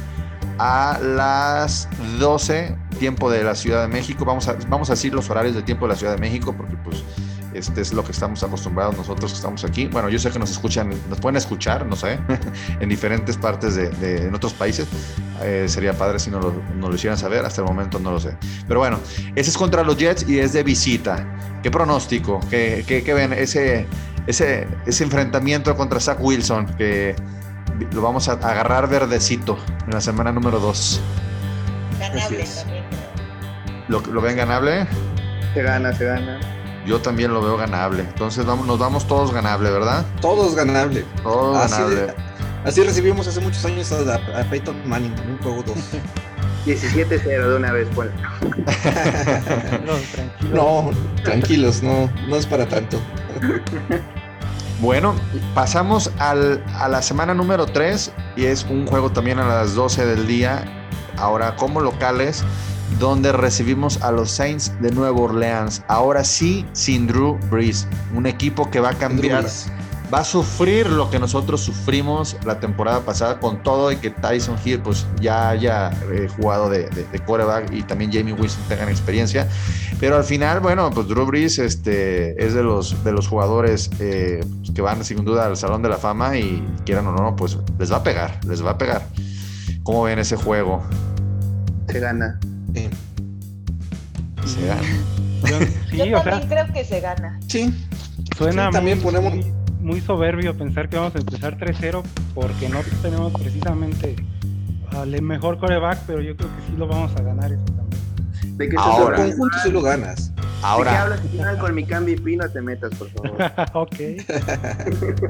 a 0.60 1.00
las 1.01 1.88
12, 2.20 2.75
tiempo 3.00 3.32
de 3.32 3.44
la 3.44 3.56
Ciudad 3.56 3.82
de 3.82 3.88
México. 3.88 4.25
Vamos 4.25 4.48
a, 4.50 4.58
vamos 4.68 4.89
a 4.89 4.94
decir 4.94 5.13
los 5.13 5.30
horarios 5.30 5.56
de 5.56 5.62
tiempo 5.62 5.86
de 5.86 5.94
la 5.94 5.98
Ciudad 5.98 6.13
de 6.13 6.20
México 6.20 6.54
porque 6.56 6.75
pues 6.84 7.04
Este 7.54 7.82
es 7.82 7.94
lo 7.94 8.04
que 8.04 8.12
estamos 8.12 8.44
acostumbrados 8.44 8.96
nosotros 8.96 9.32
que 9.32 9.38
estamos 9.38 9.63
aquí. 9.63 9.88
Bueno, 9.88 10.10
yo 10.10 10.20
sé 10.20 10.30
que 10.30 10.38
nos 10.38 10.51
escuchan, 10.51 10.94
nos 11.10 11.20
pueden 11.20 11.38
escuchar, 11.38 11.86
no 11.86 11.96
sé, 11.96 12.20
en 12.80 12.89
diferentes 12.89 13.38
partes 13.38 13.75
de, 13.75 14.28
en 14.28 14.36
otros 14.36 14.54
países. 14.54 14.88
Eh, 15.42 15.66
sería 15.68 15.94
padre 15.94 16.20
si 16.20 16.30
nos 16.30 16.44
lo, 16.44 16.54
nos 16.75 16.89
lo 16.89 16.96
hicieran 16.96 17.18
saber. 17.18 17.46
Hasta 17.46 17.62
el 17.62 17.68
momento 17.68 17.98
no 17.98 18.12
lo 18.12 18.20
sé. 18.20 18.38
Pero 18.68 18.82
bueno, 18.82 19.00
ese 19.36 19.50
es 19.50 19.58
contra 19.58 19.84
los 19.84 19.98
Jets 19.98 20.28
y 20.28 20.39
es 20.39 20.51
de 20.54 20.63
visita. 20.63 21.25
¿Qué 21.63 21.72
pronóstico? 21.72 22.42
¿Qué, 22.50 22.84
qué, 22.86 23.13
ven? 23.13 23.34
Ese, 23.34 23.88
ese, 24.28 24.68
ese 24.86 25.04
enfrentamiento 25.06 25.75
contra 25.75 26.00
Zach 26.00 26.20
Wilson 26.22 26.68
que 26.78 27.16
lo 27.91 28.01
vamos 28.01 28.29
a 28.29 28.33
agarrar 28.33 28.89
verdecito 28.89 29.57
en 29.86 29.93
la 29.93 30.01
semana 30.01 30.31
número 30.31 30.59
2. 30.59 31.01
Ganable 32.00 32.45
también. 32.55 32.83
¿Lo, 33.88 34.01
¿Lo, 34.01 34.21
ven 34.21 34.38
ganable? 34.38 34.88
Se 35.53 35.63
gana, 35.63 35.93
se 35.93 36.05
gana. 36.05 36.39
Yo 36.86 37.00
también 37.00 37.33
lo 37.33 37.41
veo 37.41 37.57
ganable. 37.57 38.03
Entonces 38.03 38.45
vamos, 38.45 38.67
nos 38.67 38.79
vamos 38.79 39.07
todos 39.07 39.33
ganable, 39.33 39.69
¿verdad? 39.69 40.05
Todos 40.21 40.55
ganable. 40.55 41.05
Todos 41.24 41.57
así 41.57 41.81
ganable. 41.81 42.13
así 42.65 42.83
recibimos 42.83 43.27
hace 43.27 43.41
muchos 43.41 43.65
años 43.65 43.91
a, 43.91 44.15
a 44.15 44.43
Peyton 44.43 44.88
Manning 44.88 45.13
en 45.17 45.31
un 45.31 45.38
juego 45.39 45.63
2. 45.63 45.75
17-0 46.65 47.24
de 47.24 47.55
una 47.55 47.71
vez, 47.71 47.88
pues. 47.95 48.09
no, 50.53 50.91
tranquilos, 51.24 51.83
no, 51.83 52.09
no 52.27 52.36
es 52.36 52.45
para 52.45 52.67
tanto. 52.67 53.00
Bueno, 54.81 55.13
pasamos 55.53 56.09
al, 56.19 56.63
a 56.74 56.88
la 56.88 57.01
semana 57.01 57.33
número 57.33 57.65
3 57.65 58.13
y 58.38 58.45
es 58.45 58.63
un 58.63 58.88
juego 58.88 59.12
también 59.12 59.38
a 59.38 59.45
las 59.45 59.75
12 59.75 60.05
del 60.05 60.25
día, 60.25 60.63
ahora 61.17 61.57
como 61.57 61.81
locales, 61.81 62.45
donde 62.98 63.33
recibimos 63.33 64.01
a 64.01 64.12
los 64.12 64.31
Saints 64.31 64.71
de 64.79 64.91
Nueva 64.91 65.19
Orleans. 65.19 65.83
Ahora 65.89 66.24
sí, 66.24 66.65
sin 66.71 67.07
Drew 67.07 67.38
Brees, 67.51 67.88
un 68.15 68.25
equipo 68.25 68.71
que 68.71 68.79
va 68.79 68.91
a 68.91 68.93
cambiar 68.93 69.45
va 70.13 70.20
a 70.20 70.24
sufrir 70.24 70.88
lo 70.88 71.10
que 71.10 71.20
nosotros 71.20 71.62
sufrimos 71.62 72.36
la 72.46 72.60
temporada 72.60 73.01
pasada 73.01 73.39
con 73.39 73.62
todo 73.62 73.92
y 73.92 73.98
que 73.98 74.10
Tyson 74.10 74.58
Hill 74.63 74.82
pues 74.82 75.06
ya 75.22 75.50
haya 75.50 75.92
eh, 76.12 76.28
jugado 76.36 76.70
de, 76.70 76.89
de, 76.89 77.20
quarterback 77.20 77.72
y 77.72 77.84
también 77.84 78.12
Jamie 78.12 78.34
Wilson 78.34 78.62
tengan 78.68 78.89
experiencia. 78.89 79.48
Pero 80.00 80.16
al 80.16 80.24
final, 80.24 80.60
bueno, 80.62 80.89
pues 80.92 81.08
Drew 81.08 81.25
Brees 81.25 81.60
este, 81.60 82.44
es 82.44 82.54
de 82.54 82.63
los, 82.63 83.04
de 83.04 83.12
los 83.12 83.28
jugadores 83.28 83.89
eh, 84.00 84.44
que 84.74 84.82
van 84.82 85.04
sin 85.04 85.24
duda 85.24 85.46
al 85.46 85.58
Salón 85.58 85.82
de 85.82 85.89
la 85.89 85.98
Fama 85.98 86.38
y 86.38 86.63
quieran 86.86 87.06
o 87.08 87.12
no, 87.12 87.36
pues 87.36 87.58
les 87.78 87.92
va 87.92 87.98
a 87.98 88.04
pegar, 88.04 88.39
les 88.46 88.66
va 88.66 88.72
a 88.72 88.78
pegar. 88.78 89.06
¿Cómo 89.84 90.04
ven 90.04 90.20
ese 90.20 90.36
juego? 90.36 90.84
Se 91.88 92.00
gana. 92.00 92.39
Se 94.46 94.66
gana. 94.66 94.82
Yo, 95.92 96.22
también 96.22 96.50
creo 96.50 96.74
que 96.74 96.84
se 96.84 97.00
gana. 97.00 97.39
Sí. 97.48 97.74
Suena 98.38 98.70
también 98.70 99.01
ponemos 99.01 99.34
muy 99.89 100.01
soberbio 100.01 100.55
pensar 100.55 100.88
que 100.88 100.98
vamos 100.98 101.15
a 101.15 101.17
empezar 101.17 101.58
3-0 101.58 102.03
porque 102.36 102.69
no 102.69 102.79
tenemos 103.01 103.34
precisamente 103.34 104.15
al 104.96 105.19
mejor 105.24 105.58
coreback, 105.58 106.03
pero 106.05 106.22
yo 106.22 106.38
creo 106.38 106.48
que 106.48 106.62
sí 106.67 106.77
lo 106.77 106.88
vamos 106.88 107.12
a 107.15 107.24
ganar 107.24 107.51
eso 107.51 107.65
también. 107.65 108.58
¿De 108.58 108.69
qué 108.69 108.75
Ahora, 108.77 109.17
conjunto 109.17 109.58
sí 109.63 109.72
lo 109.72 109.81
ganas. 109.81 110.31
Ahora. 110.62 110.91
¿De 110.91 110.96
qué 110.96 111.01
hablas 111.01 111.22
final 111.22 111.58
con 111.58 111.74
mi 111.74 111.86
cambio 111.86 112.15
y 112.15 112.36
no 112.36 112.48
te 112.48 112.62
metas, 112.62 112.91
por 112.96 113.10
favor? 113.10 113.51
ok. 113.74 113.96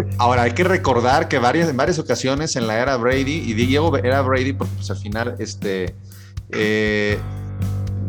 Ahora, 0.17 0.41
hay 0.41 0.51
que 0.51 0.65
recordar 0.65 1.29
que 1.29 1.39
varias, 1.39 1.69
en 1.69 1.77
varias 1.77 1.97
ocasiones 1.97 2.57
en 2.57 2.67
la 2.67 2.79
era 2.79 2.97
Brady, 2.97 3.43
y 3.45 3.53
Diego 3.53 3.95
era 3.95 4.21
Brady 4.21 4.51
porque 4.51 4.73
pues, 4.75 4.91
al 4.91 4.97
final 4.97 5.35
este, 5.39 5.95
eh, 6.51 7.17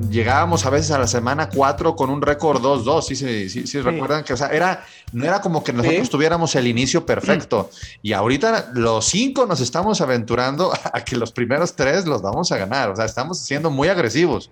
llegábamos 0.09 0.65
a 0.65 0.71
veces 0.71 0.91
a 0.93 0.99
la 0.99 1.07
semana 1.07 1.49
4 1.49 1.95
con 1.97 2.11
un 2.11 2.23
récord 2.23 2.63
2-2, 2.63 3.03
¿sí, 3.03 3.17
sí, 3.17 3.67
sí, 3.67 3.81
recuerdan 3.81 4.25
que, 4.25 4.33
o 4.33 4.37
sea, 4.37 4.49
era, 4.49 4.85
no 5.13 5.25
era 5.25 5.41
como 5.41 5.65
que 5.65 5.73
nosotros 5.73 6.11
tuviéramos 6.11 6.55
el 6.55 6.67
inicio 6.67 7.05
perfecto. 7.05 7.71
Y 8.03 8.13
ahorita 8.13 8.71
los 8.75 9.07
cinco 9.07 9.47
nos 9.47 9.61
estamos 9.61 10.01
aventurando 10.01 10.73
a 10.93 11.01
que 11.05 11.17
los 11.17 11.33
primeros 11.33 11.75
tres 11.75 12.07
los 12.07 12.23
vamos 12.23 12.53
a 12.53 12.57
ganar, 12.57 12.91
o 12.91 12.97
sea, 12.97 13.05
estamos 13.05 13.39
siendo 13.39 13.71
muy 13.71 13.89
agresivos. 13.89 14.51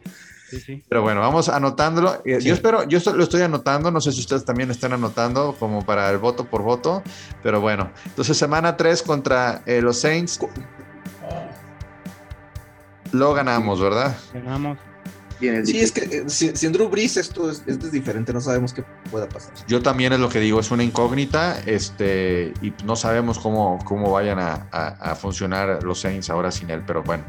Sí, 0.50 0.82
Pero 0.88 1.02
bueno, 1.02 1.20
vamos 1.20 1.50
anotándolo. 1.50 2.22
Eh, 2.24 2.38
yo 2.40 2.54
espero, 2.54 2.84
yo 2.84 2.98
lo 3.12 3.22
estoy 3.22 3.42
anotando, 3.42 3.90
no 3.90 4.00
sé 4.00 4.12
si 4.12 4.20
ustedes 4.20 4.46
también 4.46 4.70
están 4.70 4.94
anotando 4.94 5.54
como 5.58 5.84
para 5.84 6.10
el 6.10 6.16
voto 6.16 6.46
por 6.46 6.62
voto, 6.62 7.02
pero 7.42 7.60
bueno, 7.60 7.90
entonces 8.06 8.38
semana 8.38 8.74
3 8.74 9.02
contra 9.02 9.62
eh, 9.66 9.82
los 9.82 9.98
Saints. 9.98 10.40
Lo 13.12 13.34
ganamos, 13.34 13.80
¿verdad? 13.80 14.16
Ganamos. 14.32 14.78
Sí, 15.40 15.78
es 15.78 15.92
que 15.92 16.00
eh, 16.02 16.24
sin, 16.26 16.72
Drew 16.72 16.88
Brees 16.88 17.16
esto 17.16 17.50
es, 17.50 17.92
diferente, 17.92 18.32
no 18.32 18.40
sabemos 18.40 18.72
qué 18.72 18.84
pueda 19.10 19.28
pasar. 19.28 19.52
Yo 19.68 19.80
también 19.80 20.12
es 20.12 20.18
lo 20.18 20.28
que 20.28 20.40
digo, 20.40 20.58
es 20.58 20.70
una 20.72 20.82
incógnita 20.82 21.60
este, 21.64 22.52
y 22.60 22.72
no 22.84 22.96
sabemos 22.96 23.38
cómo, 23.38 23.78
cómo 23.84 24.10
vayan 24.10 24.38
a, 24.40 25.14
funcionar 25.14 25.82
los 25.84 26.00
Saints 26.00 26.28
ahora 26.30 26.50
sin 26.50 26.70
él, 26.70 26.82
pero 26.86 27.02
bueno. 27.02 27.24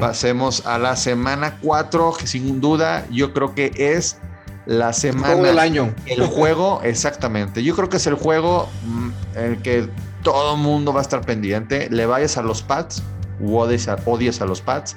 Pasemos 0.00 0.66
a 0.66 0.78
la 0.78 0.96
semana 0.96 1.58
4, 1.62 2.14
que 2.18 2.26
sin 2.26 2.60
duda 2.60 3.06
yo 3.10 3.32
creo 3.32 3.54
que 3.54 3.72
es 3.76 4.18
la 4.66 4.92
semana... 4.92 5.28
El 5.28 5.34
juego 5.34 5.46
del 5.46 5.58
año. 5.58 5.94
El 6.06 6.26
juego, 6.26 6.80
exactamente. 6.84 7.62
Yo 7.62 7.76
creo 7.76 7.88
que 7.88 7.98
es 7.98 8.06
el 8.06 8.14
juego 8.14 8.68
mm, 8.84 9.10
en 9.36 9.44
el 9.44 9.62
que 9.62 9.88
todo 10.22 10.54
el 10.56 10.60
mundo 10.60 10.92
va 10.92 11.00
a 11.00 11.02
estar 11.02 11.20
pendiente. 11.20 11.88
Le 11.90 12.06
vayas 12.06 12.36
a 12.36 12.42
los 12.42 12.62
Pats, 12.62 13.02
o 13.42 13.60
odies 13.60 14.40
a 14.40 14.44
los 14.44 14.60
Pats 14.60 14.96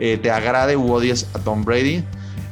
eh, 0.00 0.18
te 0.18 0.30
agrade 0.30 0.76
u 0.76 0.92
odies 0.92 1.28
a 1.34 1.38
Tom 1.38 1.64
Brady. 1.64 2.04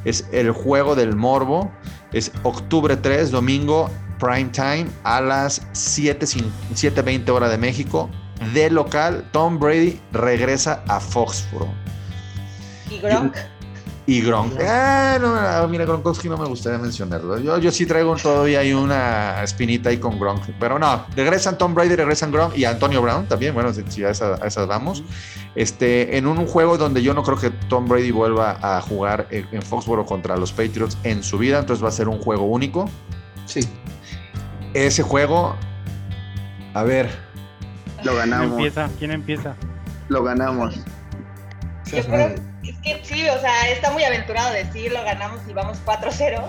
Es 0.05 0.25
el 0.31 0.51
juego 0.51 0.95
del 0.95 1.15
morbo. 1.15 1.71
Es 2.13 2.31
octubre 2.43 2.95
3, 2.95 3.31
domingo, 3.31 3.89
prime 4.19 4.49
time, 4.49 4.87
a 5.03 5.21
las 5.21 5.61
7.20 5.73 7.29
hora 7.29 7.49
de 7.49 7.57
México. 7.57 8.09
De 8.53 8.69
local, 8.69 9.27
Tom 9.31 9.59
Brady 9.59 9.99
regresa 10.11 10.83
a 10.87 10.99
Foxborough. 10.99 11.73
¿Y 12.89 12.99
Gronk? 12.99 13.35
Gronk. 14.21 14.59
Ah, 14.59 15.17
no, 15.21 15.35
ah, 15.35 15.67
mira, 15.69 15.85
Gronkowski 15.85 16.29
no 16.29 16.37
me 16.37 16.47
gustaría 16.47 16.79
mencionarlo. 16.79 17.37
Yo, 17.37 17.57
yo 17.59 17.71
sí 17.71 17.85
traigo 17.85 18.15
todavía 18.15 18.61
hay 18.61 18.73
una 18.73 19.43
espinita 19.43 19.89
ahí 19.89 19.97
con 19.97 20.19
Gronk. 20.19 20.41
Pero 20.59 20.79
no, 20.79 21.05
regresan 21.15 21.57
Tom 21.57 21.75
Brady, 21.75 21.95
regresan 21.95 22.31
Gronk 22.31 22.57
y 22.57 22.65
Antonio 22.65 23.01
Brown 23.01 23.27
también. 23.27 23.53
Bueno, 23.53 23.71
si, 23.73 24.03
a, 24.03 24.09
esas 24.09 24.67
vamos. 24.67 25.03
Este, 25.55 26.17
en 26.17 26.25
un 26.25 26.45
juego 26.47 26.77
donde 26.77 27.03
yo 27.03 27.13
no 27.13 27.23
creo 27.23 27.37
que 27.37 27.51
Tom 27.67 27.87
Brady 27.87 28.11
vuelva 28.11 28.57
a 28.61 28.81
jugar 28.81 29.27
en, 29.29 29.47
en 29.51 29.61
Foxborough 29.61 30.07
contra 30.07 30.35
los 30.37 30.51
Patriots 30.51 30.97
en 31.03 31.21
su 31.21 31.37
vida. 31.37 31.59
Entonces 31.59 31.83
va 31.83 31.89
a 31.89 31.93
ser 31.93 32.07
un 32.07 32.19
juego 32.19 32.45
único. 32.45 32.89
Sí. 33.45 33.61
Ese 34.73 35.03
juego, 35.03 35.55
a 36.73 36.83
ver. 36.83 37.09
Lo 38.03 38.15
ganamos. 38.15 38.55
¿Quién 38.55 38.65
empieza? 38.65 38.89
¿Quién 38.97 39.11
empieza? 39.11 39.55
Lo 40.07 40.23
ganamos. 40.23 40.75
Yo 41.91 42.03
creo 42.03 42.48
sí, 43.03 43.27
o 43.29 43.39
sea, 43.39 43.69
está 43.69 43.91
muy 43.91 44.03
aventurado 44.03 44.53
decirlo, 44.53 45.03
ganamos 45.03 45.41
y 45.47 45.53
vamos 45.53 45.79
4-0, 45.85 46.41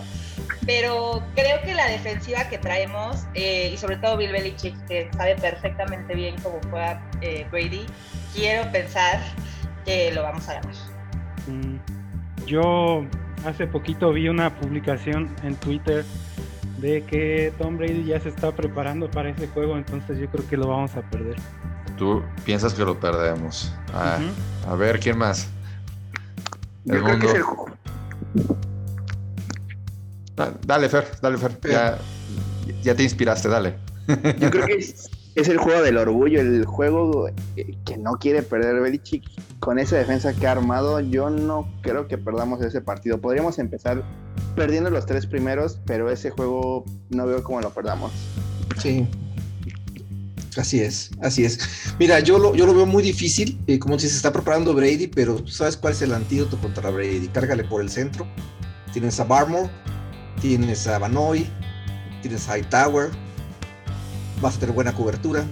pero 0.66 1.22
creo 1.34 1.60
que 1.62 1.74
la 1.74 1.86
defensiva 1.86 2.48
que 2.48 2.58
traemos, 2.58 3.24
eh, 3.34 3.70
y 3.72 3.76
sobre 3.76 3.96
todo 3.96 4.16
Bill 4.16 4.32
Belichick, 4.32 4.76
que 4.86 5.10
sabe 5.16 5.36
perfectamente 5.36 6.14
bien 6.14 6.36
cómo 6.42 6.60
juega 6.70 7.02
eh, 7.20 7.46
Brady, 7.50 7.86
quiero 8.34 8.70
pensar 8.70 9.20
que 9.84 10.12
lo 10.12 10.22
vamos 10.22 10.48
a 10.48 10.54
ganar. 10.54 10.74
Mm, 11.46 11.76
yo 12.46 13.04
hace 13.44 13.66
poquito 13.66 14.12
vi 14.12 14.28
una 14.28 14.54
publicación 14.54 15.34
en 15.42 15.56
Twitter 15.56 16.04
de 16.78 17.04
que 17.04 17.52
Tom 17.58 17.76
Brady 17.76 18.04
ya 18.04 18.20
se 18.20 18.30
está 18.30 18.52
preparando 18.52 19.10
para 19.10 19.30
ese 19.30 19.46
juego, 19.48 19.76
entonces 19.76 20.18
yo 20.18 20.28
creo 20.28 20.48
que 20.48 20.56
lo 20.56 20.68
vamos 20.68 20.96
a 20.96 21.02
perder. 21.02 21.36
Tú 21.98 22.22
piensas 22.44 22.72
que 22.72 22.84
lo 22.84 22.98
perdemos. 22.98 23.74
Ah, 23.92 24.18
a 24.66 24.74
ver, 24.74 24.98
¿quién 25.00 25.18
más? 25.18 25.50
Yo 26.84 27.02
creo 27.02 27.18
que 27.18 27.26
es 27.26 27.34
el... 27.34 27.44
Dale, 30.66 30.88
Fer, 30.88 31.04
dale, 31.20 31.36
Fer. 31.38 31.58
Ya, 32.82 32.94
te 32.94 33.02
inspiraste, 33.02 33.48
dale. 33.48 33.76
Yo 34.38 34.50
creo 34.50 34.66
que 34.66 34.78
es, 34.78 35.10
el 35.34 35.58
juego 35.58 35.82
del 35.82 35.98
orgullo, 35.98 36.40
el 36.40 36.64
juego 36.64 37.28
que 37.84 37.96
no 37.98 38.12
quiere 38.12 38.42
perder 38.42 38.80
Belichick. 38.80 39.24
Con 39.60 39.78
esa 39.78 39.96
defensa 39.96 40.32
que 40.32 40.46
ha 40.46 40.52
armado, 40.52 41.00
yo 41.00 41.28
no 41.28 41.68
creo 41.82 42.08
que 42.08 42.16
perdamos 42.16 42.62
ese 42.62 42.80
partido. 42.80 43.20
Podríamos 43.20 43.58
empezar 43.58 44.02
perdiendo 44.56 44.88
los 44.88 45.04
tres 45.04 45.26
primeros, 45.26 45.78
pero 45.84 46.10
ese 46.10 46.30
juego 46.30 46.84
no 47.10 47.26
veo 47.26 47.42
cómo 47.42 47.60
lo 47.60 47.70
perdamos. 47.70 48.10
Sí, 48.78 49.06
Así 50.56 50.80
es, 50.80 51.10
así 51.22 51.44
es. 51.44 51.60
Mira, 51.98 52.20
yo 52.20 52.38
lo, 52.38 52.54
yo 52.56 52.66
lo 52.66 52.74
veo 52.74 52.86
muy 52.86 53.02
difícil, 53.02 53.60
eh, 53.66 53.78
como 53.78 53.98
si 53.98 54.08
se 54.08 54.16
está 54.16 54.32
preparando 54.32 54.74
Brady, 54.74 55.06
pero 55.06 55.36
tú 55.36 55.50
sabes 55.50 55.76
cuál 55.76 55.92
es 55.92 56.02
el 56.02 56.12
antídoto 56.12 56.58
contra 56.58 56.90
Brady. 56.90 57.28
Cárgale 57.28 57.64
por 57.64 57.80
el 57.80 57.90
centro. 57.90 58.26
Tienes 58.92 59.20
a 59.20 59.24
Barmore, 59.24 59.70
tienes 60.40 60.86
a 60.88 60.98
Banoy, 60.98 61.46
tienes 62.22 62.48
a 62.48 62.58
Hightower, 62.58 63.10
vas 64.40 64.56
a 64.56 64.60
tener 64.60 64.74
buena 64.74 64.92
cobertura. 64.92 65.44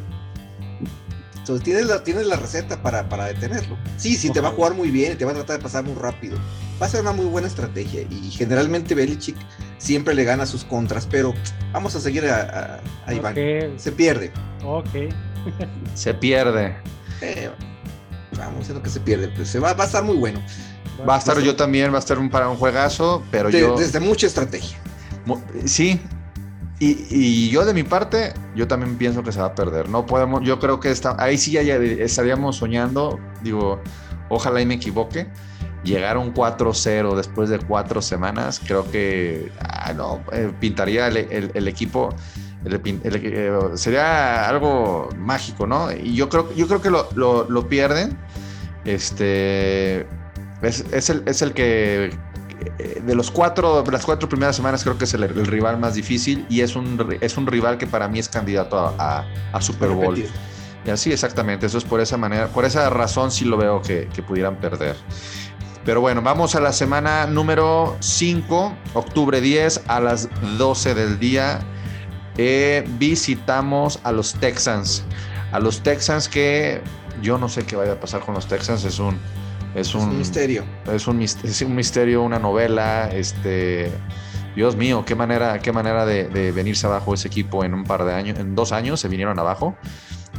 Entonces 1.37 1.64
tienes 1.64 1.87
la, 1.87 2.02
tienes 2.02 2.26
la 2.26 2.37
receta 2.37 2.83
para, 2.83 3.09
para 3.09 3.26
detenerlo. 3.26 3.78
Sí, 3.97 4.17
sí, 4.17 4.31
te 4.31 4.40
va 4.40 4.49
a 4.49 4.52
jugar 4.52 4.75
muy 4.75 4.90
bien 4.90 5.12
y 5.12 5.14
te 5.14 5.25
va 5.25 5.31
a 5.31 5.35
tratar 5.35 5.59
de 5.59 5.62
pasar 5.62 5.85
muy 5.85 5.95
rápido. 5.95 6.37
Va 6.80 6.87
a 6.87 6.88
ser 6.88 7.00
una 7.00 7.12
muy 7.12 7.26
buena 7.26 7.49
estrategia 7.49 8.02
y 8.02 8.30
generalmente 8.30 8.94
Belichick 8.94 9.37
siempre 9.78 10.14
le 10.14 10.25
gana 10.25 10.47
sus 10.47 10.64
contras, 10.64 11.06
pero 11.06 11.35
vamos 11.73 11.94
a 11.97 12.00
seguir 12.00 12.25
a, 12.26 12.80
Iván. 13.12 13.35
Se 13.76 13.92
pierde. 13.92 14.32
Ok. 14.64 15.12
se 15.94 16.14
pierde. 16.14 16.76
Eh, 17.20 17.50
vamos, 18.37 18.68
es 18.68 18.75
lo 18.75 18.82
que 18.82 18.90
se 18.90 19.00
pierde. 19.00 19.28
Pues 19.28 19.49
se 19.49 19.58
va, 19.58 19.75
va 19.75 19.85
a 19.85 19.87
estar 19.87 20.04
muy 20.04 20.16
bueno. 20.16 20.40
Va 21.08 21.16
a 21.16 21.18
estar 21.18 21.38
yo 21.40 21.54
también, 21.56 21.92
va 21.92 21.97
a 21.97 22.00
estar 22.00 22.18
un, 22.18 22.28
para 22.28 22.49
un 22.49 22.56
juegazo, 22.56 23.23
pero 23.30 23.50
yo... 23.50 23.76
Desde 23.76 24.00
mucha 24.00 24.26
estrategia. 24.26 24.78
Sí, 25.64 26.00
y, 26.80 27.50
yo 27.50 27.64
de 27.64 27.75
mi 27.75 27.82
parte, 27.82 28.35
yo 28.54 28.68
también 28.68 28.97
pienso 28.97 29.23
que 29.23 29.32
se 29.32 29.40
va 29.40 29.47
a 29.47 29.54
perder. 29.54 29.88
No 29.88 30.06
podemos, 30.06 30.42
yo 30.42 30.58
creo 30.61 30.78
que 30.78 30.90
está, 30.90 31.16
ahí 31.18 31.37
sí 31.37 31.52
ya, 31.52 31.61
estaríamos 31.61 32.56
soñando, 32.56 33.18
digo, 33.42 33.80
ojalá 34.28 34.61
y 34.61 34.66
me 34.66 34.75
equivoque. 34.75 35.26
Llegar 35.85 36.16
a 36.16 36.18
un 36.18 36.35
4-0 36.35 37.14
después 37.14 37.49
de 37.49 37.58
cuatro 37.58 38.02
semanas, 38.02 38.61
creo 38.64 38.90
que 38.90 39.52
ah, 39.61 39.92
no, 39.94 40.23
eh, 40.32 40.52
pintaría 40.58 41.06
el, 41.06 41.68
equipo, 41.68 42.14
eh, 42.64 43.52
sería 43.75 44.49
algo 44.49 45.08
mágico, 45.16 45.66
¿no? 45.66 45.92
Y 45.92 46.14
yo 46.14 46.28
creo, 46.28 46.52
yo 46.54 46.66
creo 46.66 46.82
que 46.82 46.90
lo, 46.90 47.08
lo, 47.49 47.68
pierden. 47.68 48.18
Este 48.85 50.00
es, 50.62 50.85
es, 50.92 51.11
el, 51.11 51.23
es 51.26 51.42
el 51.42 51.52
que 51.52 52.11
eh, 52.78 53.02
de 53.04 53.14
los 53.14 53.30
cuatro, 53.30 53.85
las 53.90 54.04
cuatro 54.04 54.28
primeras 54.28 54.56
semanas 54.56 54.82
creo 54.82 54.99
que 54.99 55.04
es 55.04 55.14
el, 55.14 55.28
rival 55.47 55.78
más 55.78 55.94
difícil 55.94 56.44
y 56.49 56.62
es 56.62 56.75
un, 56.75 57.16
es 57.20 57.37
un 57.37 57.47
rival 57.47 57.78
que 57.78 57.87
para 57.87 58.08
mí 58.08 58.18
es 58.18 58.28
candidato 58.28 58.94
a, 58.99 59.25
Super 59.61 59.90
Bowl. 59.90 60.18
Y 60.85 60.90
así 60.90 61.12
exactamente, 61.12 61.66
eso 61.66 61.78
es 61.78 61.85
por 61.85 62.00
esa 62.00 62.16
manera, 62.16 62.49
por 62.49 62.64
esa 62.64 62.88
razón 62.90 63.30
sí 63.30 63.44
lo 63.44 63.56
veo 63.56 63.82
que, 63.82 64.08
pudieran 64.26 64.56
perder. 64.56 64.97
Pero 65.88 66.02
bueno, 66.02 66.21
vamos 66.21 66.54
a 66.54 66.61
la 66.61 66.75
semana 66.75 67.26
número 67.26 67.97
5, 68.00 68.75
octubre 68.92 69.40
10 69.40 69.85
a 69.87 70.00
las 70.00 70.28
12 70.59 70.92
del 70.92 71.18
día. 71.18 71.61
Eh, 72.37 72.85
visitamos 72.99 73.99
a 74.04 74.12
los 74.12 74.35
Texans. 74.35 75.02
A 75.50 75.59
los 75.59 75.83
Texans 75.83 76.28
que 76.28 76.83
yo 77.23 77.38
no 77.38 77.49
sé 77.49 77.64
qué 77.64 77.75
vaya 77.75 77.92
a 77.92 78.00
pasar 78.00 78.21
con 78.21 78.35
los 78.35 78.47
Texans, 78.47 78.85
es 78.85 78.99
un, 78.99 79.18
es 79.75 79.95
un, 79.95 80.18
misterio. 80.18 80.66
Es 80.92 81.09
un, 81.09 81.16
misterio, 81.75 82.23
una 82.23 82.38
novela. 82.38 83.09
Este, 83.11 83.90
Dios 84.54 84.76
mío, 84.76 85.07
qué 85.07 85.14
manera, 85.14 85.59
qué 85.61 85.73
manera 85.73 86.04
de, 86.04 86.52
venirse 86.52 86.87
abajo 86.87 87.14
ese 87.14 87.28
equipo 87.28 87.64
en 87.64 87.73
un 87.73 87.85
par 87.85 88.04
de 88.04 88.12
años, 88.12 88.38
en 88.38 88.54
dos 88.54 88.73
años 88.73 89.00
se 89.00 89.09
vinieron 89.09 89.38
abajo 89.38 89.75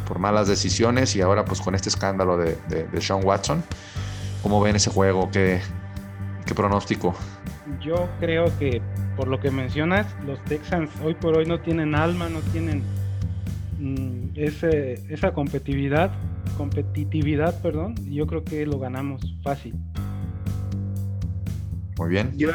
por 0.08 0.20
malas 0.20 0.48
decisiones 0.48 1.16
y 1.16 1.22
ahora 1.22 1.44
pues 1.44 1.60
con 1.60 1.74
este 1.74 1.90
escándalo 1.90 2.38
de, 2.38 2.56
Sean 3.02 3.26
Watson. 3.26 3.64
¿Cómo 4.44 4.62
ven 4.62 4.76
ese 4.76 4.90
juego? 4.90 5.30
¿Qué, 5.32 5.62
¿Qué 6.46 6.56
pronóstico? 6.56 7.16
Yo 7.82 8.10
creo 8.20 8.46
que 8.58 8.82
por 9.16 9.28
lo 9.28 9.40
que 9.40 9.52
mencionas, 9.52 10.08
los 10.26 10.44
Texans 10.46 10.90
hoy 11.04 11.14
por 11.14 11.38
hoy 11.38 11.46
no 11.46 11.60
tienen 11.60 11.94
alma, 11.94 12.30
no 12.30 12.40
tienen 12.52 12.84
mm, 13.80 14.32
ese, 14.36 15.04
esa 15.10 15.34
competitividad 15.34 16.12
competitividad, 16.60 17.62
perdón, 17.62 17.96
yo 18.12 18.28
creo 18.28 18.44
que 18.44 18.66
lo 18.66 18.80
ganamos 18.80 19.22
fácil. 19.44 19.76
Muy 21.98 22.10
bien. 22.10 22.34
Yo, 22.36 22.50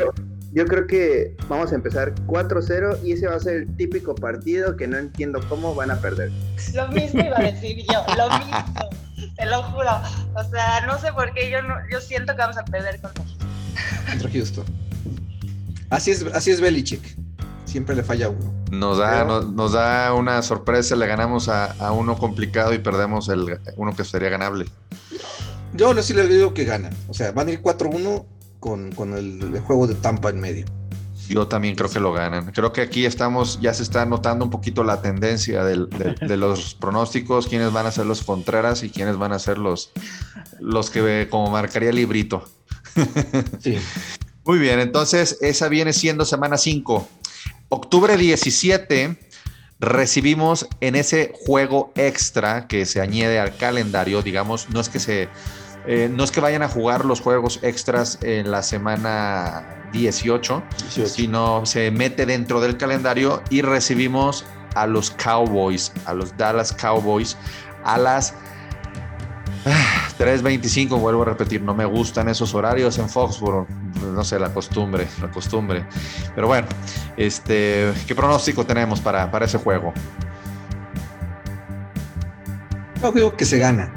yo 0.52 0.66
creo 0.66 0.86
que 0.86 1.34
vamos 1.48 1.72
a 1.72 1.74
empezar 1.74 2.14
4-0 2.26 3.02
y 3.02 3.12
ese 3.12 3.26
va 3.26 3.36
a 3.36 3.40
ser 3.40 3.56
el 3.62 3.76
típico 3.76 4.14
partido 4.14 4.76
que 4.76 4.86
no 4.86 4.98
entiendo 4.98 5.40
cómo 5.48 5.74
van 5.74 5.90
a 5.90 5.96
perder. 5.96 6.30
Lo 6.74 6.88
mismo 6.88 7.20
iba 7.20 7.38
a 7.38 7.42
decir 7.42 7.78
yo, 7.90 8.04
lo 8.14 8.28
mismo, 8.38 8.90
te 9.36 9.46
lo 9.46 9.62
juro. 9.64 9.90
O 10.34 10.44
sea, 10.44 10.86
no 10.86 10.98
sé 10.98 11.12
por 11.12 11.32
qué 11.32 11.50
yo 11.50 11.62
no, 11.62 11.74
yo 11.90 12.00
siento 12.00 12.34
que 12.34 12.38
vamos 12.38 12.58
a 12.58 12.64
perder 12.64 13.00
contra 13.00 13.24
Houston. 13.24 13.48
Contra 14.10 14.30
Houston. 14.30 14.64
Así 15.90 16.10
es, 16.10 16.24
así 16.32 16.50
es 16.50 16.60
Belichick 16.60 17.16
siempre 17.74 17.96
le 17.96 18.04
falla 18.04 18.28
uno. 18.28 18.54
Nos 18.70 18.98
da, 18.98 19.24
nos, 19.24 19.72
da 19.72 20.14
una 20.14 20.42
sorpresa, 20.42 20.94
le 20.94 21.08
ganamos 21.08 21.48
a, 21.48 21.90
uno 21.90 22.16
complicado 22.16 22.72
y 22.72 22.78
perdemos 22.78 23.28
el 23.28 23.58
uno 23.76 23.96
que 23.96 24.04
sería 24.04 24.28
ganable. 24.28 24.66
Yo 25.72 25.92
sí 26.00 26.14
le 26.14 26.28
digo 26.28 26.54
que 26.54 26.64
gana. 26.64 26.90
O 27.08 27.14
sea, 27.14 27.32
van 27.32 27.48
a 27.48 27.50
ir 27.50 27.60
4-1 27.60 28.24
con, 28.60 29.18
el, 29.18 29.58
juego 29.58 29.88
de 29.88 29.96
Tampa 29.96 30.30
en 30.30 30.38
medio. 30.38 30.66
Yo 31.28 31.46
también 31.48 31.74
creo 31.74 31.90
que 31.90 32.00
lo 32.00 32.12
ganan. 32.12 32.52
Creo 32.52 32.72
que 32.72 32.82
aquí 32.82 33.06
estamos, 33.06 33.60
ya 33.60 33.72
se 33.74 33.82
está 33.82 34.04
notando 34.06 34.44
un 34.44 34.50
poquito 34.50 34.84
la 34.84 35.00
tendencia 35.00 35.64
de, 35.64 36.36
los 36.36 36.74
pronósticos, 36.80 37.46
quiénes 37.46 37.72
van 37.72 37.86
a 37.86 37.92
ser 37.92 38.06
los 38.06 38.22
Contreras 38.22 38.82
y 38.82 38.90
quiénes 38.90 39.16
van 39.16 39.32
a 39.32 39.38
ser 39.38 39.58
los, 39.58 39.92
los 40.60 40.90
que 40.90 41.28
como 41.30 41.50
marcaría 41.50 41.90
el 41.90 41.96
librito. 41.96 42.44
Sí. 43.60 43.78
Muy 44.44 44.58
bien, 44.58 44.78
entonces 44.78 45.38
esa 45.40 45.68
viene 45.68 45.92
siendo 45.94 46.26
semana 46.26 46.58
5. 46.58 47.08
Octubre 47.70 48.16
17 48.16 49.18
recibimos 49.80 50.68
en 50.80 50.94
ese 50.94 51.32
juego 51.46 51.92
extra 51.96 52.68
que 52.68 52.84
se 52.84 53.00
añade 53.00 53.40
al 53.40 53.56
calendario, 53.56 54.22
digamos, 54.22 54.68
no 54.68 54.80
es 54.80 54.90
que 54.90 55.00
se 55.00 55.28
eh, 55.86 56.08
no 56.10 56.24
es 56.24 56.30
que 56.30 56.40
vayan 56.40 56.62
a 56.62 56.68
jugar 56.68 57.04
los 57.04 57.20
juegos 57.20 57.58
extras 57.62 58.18
en 58.22 58.50
la 58.50 58.62
semana 58.62 59.83
18, 59.94 60.62
sino 61.06 61.64
se 61.64 61.90
mete 61.90 62.26
dentro 62.26 62.60
del 62.60 62.76
calendario 62.76 63.42
y 63.48 63.62
recibimos 63.62 64.44
a 64.74 64.86
los 64.86 65.10
Cowboys, 65.12 65.92
a 66.04 66.12
los 66.12 66.36
Dallas 66.36 66.72
Cowboys, 66.72 67.36
a 67.84 67.96
las 67.96 68.34
3.25, 70.18 70.98
vuelvo 70.98 71.22
a 71.22 71.26
repetir, 71.26 71.62
no 71.62 71.74
me 71.74 71.84
gustan 71.84 72.28
esos 72.28 72.54
horarios 72.54 72.98
en 72.98 73.08
Foxborough, 73.08 73.68
no 74.12 74.24
sé, 74.24 74.38
la 74.38 74.52
costumbre, 74.52 75.06
la 75.22 75.30
costumbre. 75.30 75.86
Pero 76.34 76.48
bueno, 76.48 76.66
este, 77.16 77.92
¿qué 78.06 78.14
pronóstico 78.14 78.66
tenemos 78.66 79.00
para, 79.00 79.30
para 79.30 79.46
ese 79.46 79.58
juego? 79.58 79.92
Yo 83.00 83.12
creo 83.12 83.36
que 83.36 83.44
se 83.44 83.58
gana. 83.58 83.92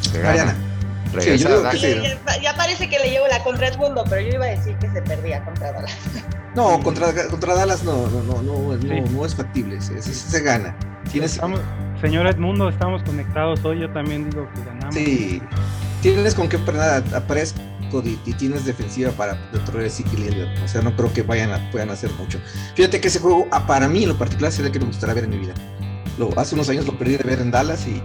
Se 0.00 0.20
gana. 0.20 0.63
Ya, 1.20 2.56
parece 2.56 2.88
que 2.88 2.98
le 2.98 3.10
llevo 3.10 3.26
la 3.28 3.42
contra 3.42 3.68
el 3.68 3.78
mundo, 3.78 4.04
pero 4.08 4.20
yo 4.20 4.34
iba 4.34 4.44
a 4.46 4.48
decir 4.48 4.76
que 4.78 4.90
se 4.90 5.02
perdía 5.02 5.44
contra 5.44 5.72
Dallas. 5.72 5.96
No, 6.54 6.80
contra, 6.82 7.12
contra 7.28 7.54
Dallas 7.54 7.82
no, 7.82 8.08
no, 8.08 8.22
no, 8.22 8.42
no, 8.42 8.76
no, 8.76 9.26
es 9.26 9.34
factible, 9.34 9.80
se, 9.80 10.00
se, 10.02 10.40
gana. 10.40 10.76
Tienes, 11.10 11.40
señor 12.00 12.26
Edmundo, 12.26 12.68
estamos 12.68 13.02
conectados 13.02 13.64
hoy, 13.64 13.80
yo 13.80 13.92
también 13.92 14.30
digo 14.30 14.48
que 14.54 14.64
ganamos. 14.64 14.94
Sí, 14.94 15.42
tienes 16.00 16.34
con 16.34 16.48
qué 16.48 16.58
frenar 16.58 17.02
a, 17.14 17.20
Prescott 17.26 18.06
y, 18.06 18.32
tienes 18.34 18.64
defensiva 18.64 19.10
para 19.12 19.34
destruir 19.52 19.86
a 19.86 20.64
O 20.64 20.68
sea, 20.68 20.82
no 20.82 20.94
creo 20.96 21.12
que 21.12 21.22
vayan 21.22 21.52
a, 21.52 21.70
puedan 21.70 21.90
hacer 21.90 22.10
mucho. 22.12 22.38
Fíjate 22.74 23.00
que 23.00 23.08
ese 23.08 23.20
juego, 23.20 23.48
para 23.66 23.88
mí 23.88 24.02
en 24.02 24.10
lo 24.10 24.18
particular, 24.18 24.52
sería 24.52 24.70
que 24.70 24.78
me 24.78 24.86
gustaría 24.86 25.14
ver 25.14 25.24
en 25.24 25.30
mi 25.30 25.38
vida. 25.38 25.54
Lo, 26.18 26.30
hace 26.38 26.54
unos 26.54 26.68
años 26.68 26.86
lo 26.86 26.96
perdí 26.96 27.16
de 27.16 27.24
ver 27.24 27.40
en 27.40 27.50
Dallas 27.50 27.86
y, 27.86 28.02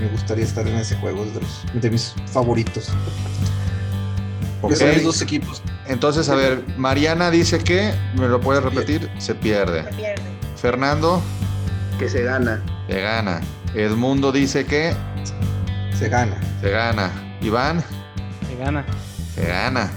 me 0.00 0.08
gustaría 0.08 0.44
estar 0.44 0.66
en 0.66 0.76
ese 0.76 0.96
juego, 0.96 1.24
es 1.24 1.34
de, 1.34 1.40
los, 1.40 1.64
de 1.74 1.90
mis 1.90 2.14
favoritos. 2.26 2.88
Okay. 4.62 4.76
Son 4.76 5.04
dos 5.04 5.22
equipos. 5.22 5.62
Entonces, 5.86 6.28
a 6.28 6.34
ver, 6.34 6.62
Mariana 6.76 7.30
dice 7.30 7.58
que, 7.58 7.94
¿me 8.16 8.28
lo 8.28 8.40
puedes 8.40 8.62
repetir? 8.62 9.10
Se 9.18 9.34
pierde. 9.34 9.84
Se 9.84 9.92
pierde. 9.92 10.22
Fernando. 10.56 11.22
Que 11.98 12.08
se 12.08 12.22
gana. 12.22 12.62
Se 12.88 13.00
gana. 13.00 13.40
Edmundo 13.74 14.32
dice 14.32 14.64
que. 14.66 14.94
Se 15.98 16.08
gana. 16.08 16.36
Se 16.60 16.70
gana. 16.70 17.10
Iván. 17.40 17.82
Se 18.48 18.56
gana. 18.56 18.84
Se 19.34 19.46
gana. 19.46 19.90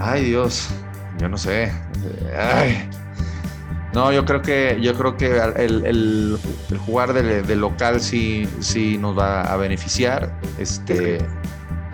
Ay, 0.00 0.24
Dios. 0.24 0.68
Yo 1.18 1.28
no 1.28 1.38
sé. 1.38 1.72
Ay. 2.36 2.88
No, 3.92 4.10
yo 4.10 4.24
creo 4.24 4.40
que 4.40 4.78
yo 4.80 4.94
creo 4.94 5.16
que 5.16 5.38
el, 5.56 6.38
jugar 6.86 7.12
de, 7.12 7.56
local 7.56 8.00
sí, 8.00 8.48
sí 8.60 8.96
nos 8.98 9.18
va 9.18 9.42
a 9.42 9.56
beneficiar. 9.56 10.32
Este. 10.58 11.18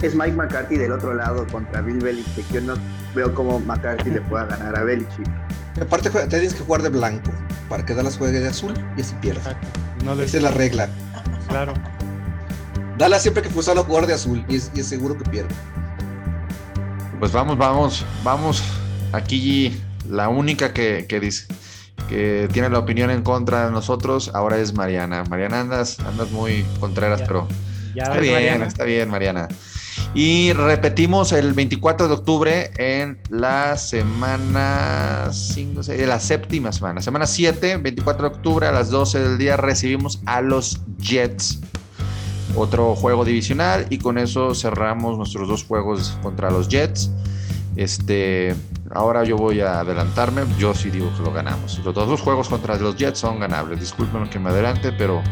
Es, 0.02 0.14
Mike 0.14 0.32
McCarthy 0.32 0.76
del 0.76 0.92
otro 0.92 1.14
lado 1.14 1.44
contra 1.48 1.80
Bill 1.80 1.98
Belichick. 1.98 2.48
Yo 2.52 2.60
no 2.60 2.74
veo 3.14 3.34
cómo 3.34 3.58
McCarthy 3.58 4.10
le 4.10 4.20
pueda 4.20 4.44
ganar 4.44 4.78
a 4.78 4.84
Belichick. 4.84 5.28
Aparte, 5.80 6.10
tienes 6.28 6.54
que 6.54 6.60
jugar 6.60 6.82
de 6.82 6.88
blanco 6.88 7.32
para 7.68 7.84
que 7.84 7.94
Dallas 7.94 8.16
juegue 8.16 8.40
de 8.40 8.48
azul 8.48 8.74
y 8.96 9.00
así 9.00 9.14
pierde. 9.20 9.40
Esa 10.22 10.36
es 10.36 10.42
la 10.42 10.50
regla. 10.50 10.88
Claro. 11.48 11.74
Dallas 12.96 13.22
siempre 13.22 13.42
que 13.42 13.48
fuese 13.48 13.70
a 13.70 13.76
jugar 13.76 14.06
de 14.06 14.14
azul 14.14 14.44
y 14.48 14.56
es, 14.56 14.70
seguro 14.82 15.16
que 15.16 15.28
pierde. 15.30 15.54
Pues 17.18 17.32
vamos, 17.32 17.56
vamos, 17.56 18.04
vamos. 18.24 18.62
Aquí 19.12 19.80
la 20.08 20.28
única 20.28 20.72
que, 20.72 21.06
dice 21.20 21.46
que 22.08 22.48
tiene 22.52 22.68
la 22.70 22.78
opinión 22.78 23.10
en 23.10 23.22
contra 23.22 23.66
de 23.66 23.72
nosotros 23.72 24.30
ahora 24.34 24.58
es 24.58 24.74
Mariana. 24.74 25.24
Mariana, 25.24 25.60
andas, 25.60 25.98
andas 26.00 26.30
muy 26.30 26.64
contreras, 26.80 27.22
pero 27.26 27.46
está 27.94 28.18
bien, 28.18 28.62
está 28.62 28.84
bien, 28.84 29.10
Mariana. 29.10 29.48
Y 30.14 30.52
repetimos 30.52 31.32
el 31.32 31.52
24 31.52 32.08
de 32.08 32.14
octubre 32.14 32.70
en 32.78 33.18
la 33.28 33.76
semana 33.76 35.28
5, 35.30 35.82
la 36.06 36.18
séptima 36.18 36.72
semana, 36.72 37.02
semana 37.02 37.26
7, 37.26 37.76
24 37.76 38.28
de 38.28 38.36
octubre 38.36 38.66
a 38.66 38.72
las 38.72 38.90
12 38.90 39.20
del 39.20 39.38
día 39.38 39.56
recibimos 39.56 40.20
a 40.26 40.40
los 40.40 40.80
Jets. 40.98 41.60
Otro 42.56 42.96
juego 42.96 43.24
divisional 43.24 43.86
y 43.90 43.98
con 43.98 44.16
eso 44.18 44.54
cerramos 44.54 45.18
nuestros 45.18 45.46
dos 45.46 45.64
juegos 45.64 46.18
contra 46.22 46.50
los 46.50 46.68
Jets. 46.68 47.10
Este, 47.78 48.56
ahora 48.90 49.22
yo 49.22 49.36
voy 49.36 49.60
a 49.60 49.78
adelantarme, 49.78 50.42
yo 50.58 50.74
sí 50.74 50.90
digo 50.90 51.16
que 51.16 51.22
lo 51.22 51.32
ganamos. 51.32 51.78
Los 51.84 51.94
dos 51.94 52.20
juegos 52.20 52.48
contra 52.48 52.74
los 52.74 52.96
Jets 52.96 53.20
son 53.20 53.38
ganables. 53.38 53.78
Disculpen 53.78 54.28
que 54.28 54.40
me 54.40 54.50
adelante, 54.50 54.90
pero 54.90 55.22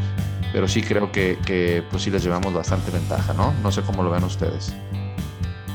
pero 0.52 0.68
sí 0.68 0.80
creo 0.80 1.10
que, 1.10 1.36
que 1.44 1.82
pues 1.90 2.04
sí 2.04 2.10
les 2.10 2.22
llevamos 2.22 2.54
bastante 2.54 2.92
ventaja, 2.92 3.32
¿no? 3.34 3.52
No 3.64 3.72
sé 3.72 3.82
cómo 3.82 4.04
lo 4.04 4.10
ven 4.10 4.22
ustedes. 4.22 4.72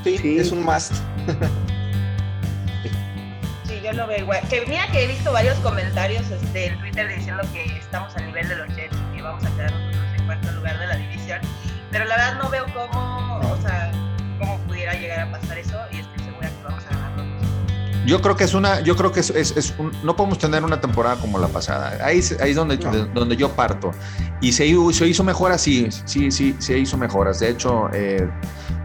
Sí, 0.05 0.37
es 0.39 0.53
un 0.53 0.63
must. 0.63 0.93
sí, 3.65 3.81
yo 3.83 3.91
lo 3.91 4.07
veo 4.07 4.19
igual. 4.19 4.39
Que 4.49 4.65
mira 4.65 4.87
que 4.93 5.03
he 5.03 5.07
visto 5.07 5.33
varios 5.33 5.57
comentarios 5.59 6.23
este, 6.31 6.67
en 6.67 6.79
Twitter 6.79 7.07
diciendo 7.13 7.43
que 7.51 7.65
estamos 7.77 8.15
al 8.15 8.27
nivel 8.27 8.47
de 8.47 8.55
los 8.55 8.67
Jets 8.69 8.95
y 9.11 9.17
que 9.17 9.21
vamos 9.21 9.43
a 9.43 9.49
quedar 9.57 9.71
nosotros 9.73 10.05
en 10.17 10.25
cuarto 10.25 10.51
lugar 10.53 10.79
de 10.79 10.87
la 10.87 10.95
división. 10.95 11.41
Pero 11.91 12.05
la 12.05 12.15
verdad 12.15 12.41
no 12.41 12.49
veo 12.49 12.65
cómo, 12.73 13.39
o 13.39 13.61
sea, 13.61 13.91
cómo 14.39 14.57
pudiera 14.59 14.93
llegar 14.93 15.19
a 15.19 15.31
pasar 15.31 15.57
eso 15.59 15.70
yo 18.05 18.21
creo 18.21 18.35
que 18.35 18.43
es 18.43 18.53
una, 18.53 18.81
yo 18.81 18.95
creo 18.95 19.11
que 19.11 19.19
es, 19.19 19.29
es, 19.29 19.73
un, 19.77 19.91
no 20.03 20.15
podemos 20.15 20.39
tener 20.39 20.63
una 20.63 20.81
temporada 20.81 21.17
como 21.17 21.37
la 21.37 21.47
pasada. 21.47 21.97
Ahí, 22.03 22.21
ahí 22.39 22.49
es 22.51 22.55
donde, 22.55 22.77
donde 22.77 23.35
yo 23.35 23.49
parto. 23.51 23.91
Y 24.41 24.51
se, 24.51 24.73
se 24.93 25.07
hizo 25.07 25.23
mejoras, 25.23 25.61
sí, 25.61 25.87
sí, 26.05 26.31
sí, 26.31 26.55
se 26.59 26.77
hizo 26.77 26.97
mejoras. 26.97 27.39
De 27.39 27.49
hecho, 27.49 27.89
eh, 27.93 28.27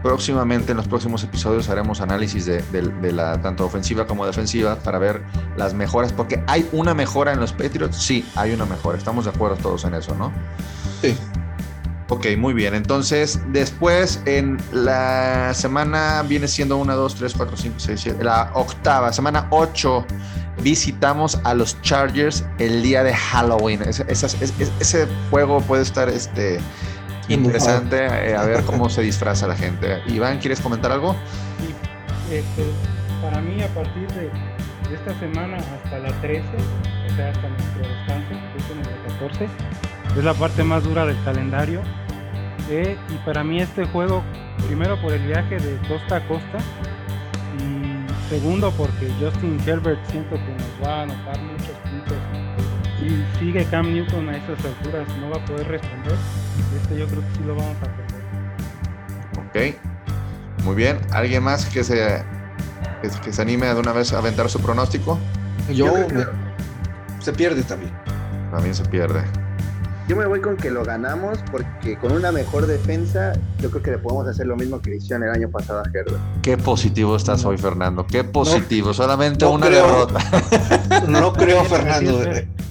próximamente 0.03 0.71
en 0.71 0.77
los 0.77 0.87
próximos 0.87 1.23
episodios 1.23 1.67
haremos 1.69 1.99
análisis 1.99 2.45
de, 2.45 2.61
de, 2.71 3.11
la 3.11 3.41
tanto 3.41 3.65
ofensiva 3.65 4.05
como 4.05 4.25
defensiva 4.25 4.75
para 4.75 4.99
ver 4.99 5.23
las 5.57 5.73
mejoras, 5.73 6.13
porque 6.13 6.43
hay 6.47 6.67
una 6.71 6.93
mejora 6.93 7.33
en 7.33 7.39
los 7.39 7.53
Patriots, 7.53 7.97
sí, 7.97 8.25
hay 8.35 8.51
una 8.51 8.65
mejora. 8.65 8.97
Estamos 8.97 9.25
de 9.25 9.31
acuerdo 9.31 9.57
todos 9.57 9.83
en 9.85 9.95
eso, 9.95 10.15
¿no? 10.15 10.31
Sí. 11.01 11.17
Ok, 12.09 12.25
muy 12.37 12.53
bien. 12.53 12.73
Entonces, 12.73 13.39
después 13.49 14.21
en 14.25 14.57
la 14.71 15.53
semana 15.53 16.23
viene 16.23 16.47
siendo 16.47 16.77
1, 16.77 16.95
2, 16.95 17.15
3, 17.15 17.33
4, 17.35 17.57
5, 17.57 17.75
6, 17.77 17.99
7, 18.01 18.23
la 18.23 18.51
octava, 18.53 19.11
semana 19.11 19.47
8, 19.49 20.05
visitamos 20.61 21.39
a 21.43 21.53
los 21.53 21.81
Chargers 21.81 22.45
el 22.59 22.81
día 22.81 23.03
de 23.03 23.13
Halloween. 23.13 23.81
Ese, 23.81 24.05
ese, 24.09 25.07
juego 25.29 25.59
puede 25.61 25.83
estar 25.83 26.07
este, 26.07 26.59
interesante, 27.27 28.05
eh, 28.05 28.35
a 28.35 28.43
ver 28.45 28.63
cómo 28.63 28.89
se 28.89 29.01
disfraza 29.01 29.45
la 29.45 29.55
gente. 29.55 30.01
Iván, 30.07 30.39
¿quieres 30.39 30.61
comentar 30.61 30.93
algo? 30.93 31.13
Sí, 31.59 31.75
este, 32.35 32.63
para 33.21 33.41
mí 33.41 33.61
a 33.61 33.67
partir 33.67 34.07
de, 34.13 34.31
esta 34.93 35.17
semana 35.19 35.57
hasta 35.57 35.99
la 35.99 36.09
13, 36.21 36.43
o 36.43 37.15
sea, 37.15 37.29
hasta 37.29 37.49
nuestro 37.49 37.81
descanso, 37.81 38.29
que 38.29 38.57
es 38.57 38.69
el 38.69 39.13
14, 39.19 39.47
es 40.17 40.23
la 40.23 40.33
parte 40.33 40.63
más 40.63 40.83
dura 40.83 41.05
del 41.05 41.21
calendario. 41.23 41.81
Eh, 42.69 42.97
y 43.09 43.25
para 43.25 43.43
mí 43.43 43.61
este 43.61 43.85
juego, 43.85 44.23
primero 44.67 44.99
por 45.01 45.13
el 45.13 45.25
viaje 45.25 45.57
de 45.57 45.77
costa 45.87 46.17
a 46.17 46.27
costa 46.27 46.57
y 47.59 48.29
segundo 48.29 48.71
porque 48.71 49.09
Justin 49.19 49.59
Herbert 49.65 49.99
siento 50.09 50.35
que 50.35 50.51
nos 50.51 50.87
va 50.87 50.99
a 50.99 51.01
anotar 51.03 51.39
muchos 51.41 51.75
puntos. 51.83 52.17
Si 52.99 53.39
sigue 53.39 53.63
Cam 53.65 53.93
Newton 53.93 54.29
a 54.29 54.37
esas 54.37 54.65
alturas 54.65 55.07
no 55.19 55.29
va 55.29 55.37
a 55.37 55.45
poder 55.45 55.67
responder. 55.67 56.15
Este 56.75 56.97
yo 56.97 57.07
creo 57.07 57.21
que 57.21 57.35
sí 57.37 57.43
lo 57.45 57.55
vamos 57.55 57.77
a 57.77 57.85
perder. 59.53 59.73
Ok, 59.73 60.63
muy 60.63 60.75
bien. 60.75 60.99
¿Alguien 61.11 61.43
más 61.43 61.65
que 61.67 61.83
se, 61.83 62.23
que, 63.01 63.33
se 63.33 63.41
anime 63.41 63.67
de 63.67 63.79
una 63.79 63.93
vez 63.93 64.13
a 64.13 64.19
aventar 64.19 64.49
su 64.49 64.59
pronóstico? 64.59 65.19
Yo, 65.73 65.93
se 67.19 67.33
pierde 67.33 67.63
también. 67.63 67.93
También 68.51 68.73
se 68.73 68.85
pierde. 68.85 69.21
Yo 70.07 70.15
me 70.15 70.25
voy 70.25 70.39
con 70.39 70.55
que 70.55 70.71
lo 70.71 70.85
ganamos 70.85 71.39
porque 71.51 71.97
con 71.99 72.13
una 72.13 72.31
mejor 72.31 72.65
defensa 72.65 73.33
yo 73.59 73.69
creo 73.69 73.83
que 73.83 73.91
le 73.91 73.97
podemos 73.97 74.25
hacer 74.25 74.47
lo 74.47 74.55
mismo 74.55 74.81
que 74.81 74.95
hicieron 74.95 75.23
el 75.27 75.31
año 75.31 75.49
pasado 75.49 75.79
a 75.79 75.83
Herbert. 75.83 76.17
Qué 76.41 76.57
positivo 76.57 77.17
estás 77.17 77.43
hoy, 77.43 77.57
Fernando. 77.57 78.07
Qué 78.07 78.23
positivo. 78.23 78.93
Solamente 78.93 79.45
una 79.45 79.69
derrota. 79.69 80.19
No 81.09 81.33
creo, 81.33 81.63
Fernando. 81.65 82.21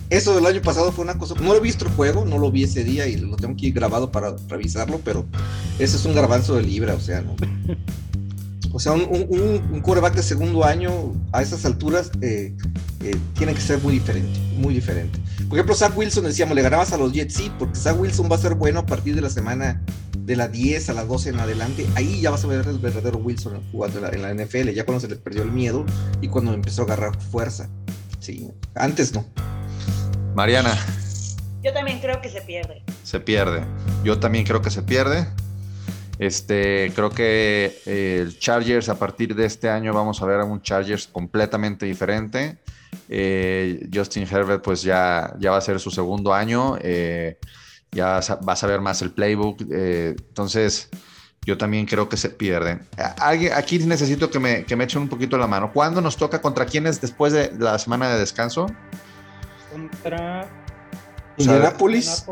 Eso 0.08 0.34
del 0.34 0.46
año 0.46 0.62
pasado 0.62 0.92
fue 0.92 1.04
una 1.04 1.18
cosa. 1.18 1.34
No 1.40 1.54
he 1.54 1.60
visto 1.60 1.84
el 1.84 1.90
juego, 1.92 2.24
no 2.24 2.38
lo 2.38 2.50
vi 2.50 2.64
ese 2.64 2.84
día 2.84 3.06
y 3.06 3.16
lo 3.16 3.36
tengo 3.36 3.52
aquí 3.52 3.70
grabado 3.70 4.10
para 4.10 4.34
revisarlo, 4.48 5.00
pero 5.04 5.26
ese 5.78 5.96
es 5.96 6.04
un 6.06 6.14
garbanzo 6.14 6.54
de 6.54 6.62
libra, 6.62 6.94
o 6.94 7.00
sea, 7.00 7.20
¿no? 7.20 7.36
O 8.76 8.78
sea, 8.78 8.92
un, 8.92 9.08
un, 9.08 10.12
de 10.14 10.22
segundo 10.22 10.62
año 10.62 10.90
a 11.32 11.40
esas 11.40 11.64
alturas 11.64 12.10
eh, 12.20 12.54
eh, 13.02 13.16
tiene 13.32 13.54
que 13.54 13.60
ser 13.62 13.78
muy 13.80 13.94
diferente, 13.94 14.38
muy 14.54 14.74
diferente. 14.74 15.18
Por 15.48 15.56
ejemplo, 15.56 15.74
Zach 15.74 15.96
Wilson, 15.96 16.24
decíamos, 16.24 16.54
le 16.54 16.60
ganabas 16.60 16.92
a 16.92 16.98
los 16.98 17.10
Jets, 17.10 17.32
sí, 17.32 17.50
porque 17.58 17.74
Zach 17.74 17.98
Wilson 17.98 18.30
va 18.30 18.36
a 18.36 18.38
ser 18.38 18.52
bueno 18.52 18.80
a 18.80 18.84
partir 18.84 19.14
de 19.14 19.22
la 19.22 19.30
semana 19.30 19.82
de 20.18 20.36
la 20.36 20.48
10 20.48 20.90
a 20.90 20.92
las 20.92 21.08
12 21.08 21.30
en 21.30 21.40
adelante. 21.40 21.86
Ahí 21.94 22.20
ya 22.20 22.30
vas 22.30 22.44
a 22.44 22.48
ver 22.48 22.66
el 22.68 22.78
verdadero 22.78 23.16
Wilson 23.16 23.62
jugando 23.72 24.06
en 24.06 24.20
la, 24.20 24.34
NFL, 24.34 24.68
ya 24.72 24.84
cuando 24.84 25.00
se 25.00 25.08
les 25.08 25.16
perdió 25.16 25.42
el 25.42 25.52
miedo 25.52 25.86
y 26.20 26.28
cuando 26.28 26.52
empezó 26.52 26.82
a 26.82 26.84
agarrar 26.84 27.18
fuerza. 27.18 27.70
Sí, 28.18 28.50
antes 28.74 29.14
no. 29.14 29.24
Mariana. 30.34 30.76
Yo 31.62 31.72
también 31.72 31.98
creo 32.00 32.20
que 32.20 32.28
se 32.28 32.42
pierde. 32.42 32.82
Se 33.04 33.20
pierde. 33.20 33.62
Yo 34.04 34.20
también 34.20 34.44
creo 34.44 34.60
que 34.60 34.70
se 34.70 34.82
pierde. 34.82 35.26
Este, 36.18 36.92
creo 36.94 37.10
que 37.10 37.80
eh, 37.84 38.18
el 38.22 38.38
Chargers 38.38 38.88
a 38.88 38.98
partir 38.98 39.34
de 39.34 39.44
este 39.44 39.68
año 39.68 39.92
vamos 39.92 40.22
a 40.22 40.26
ver 40.26 40.40
a 40.40 40.44
un 40.44 40.62
Chargers 40.62 41.06
completamente 41.06 41.84
diferente. 41.86 42.58
Eh, 43.08 43.88
Justin 43.92 44.26
Herbert 44.30 44.62
pues 44.62 44.82
ya, 44.82 45.34
ya 45.38 45.50
va 45.50 45.58
a 45.58 45.60
ser 45.60 45.78
su 45.78 45.90
segundo 45.90 46.32
año, 46.32 46.78
eh, 46.80 47.38
ya 47.92 48.20
vas 48.42 48.64
a 48.64 48.66
ver 48.66 48.80
más 48.80 49.02
el 49.02 49.10
playbook, 49.10 49.60
entonces 49.70 50.88
yo 51.42 51.56
también 51.56 51.86
creo 51.86 52.08
que 52.08 52.16
se 52.16 52.30
pierden. 52.30 52.80
Aquí 53.54 53.78
necesito 53.80 54.30
que 54.30 54.38
me, 54.40 54.64
que 54.64 54.74
me 54.74 54.84
echen 54.84 55.02
un 55.02 55.08
poquito 55.08 55.38
la 55.38 55.46
mano. 55.46 55.72
¿Cuándo 55.72 56.00
nos 56.00 56.16
toca? 56.16 56.40
¿Contra 56.40 56.66
quiénes 56.66 57.00
después 57.00 57.32
de 57.32 57.52
la 57.58 57.78
semana 57.78 58.10
de 58.10 58.18
descanso? 58.18 58.66
Contra 59.70 60.48
Indianapolis. 61.36 62.26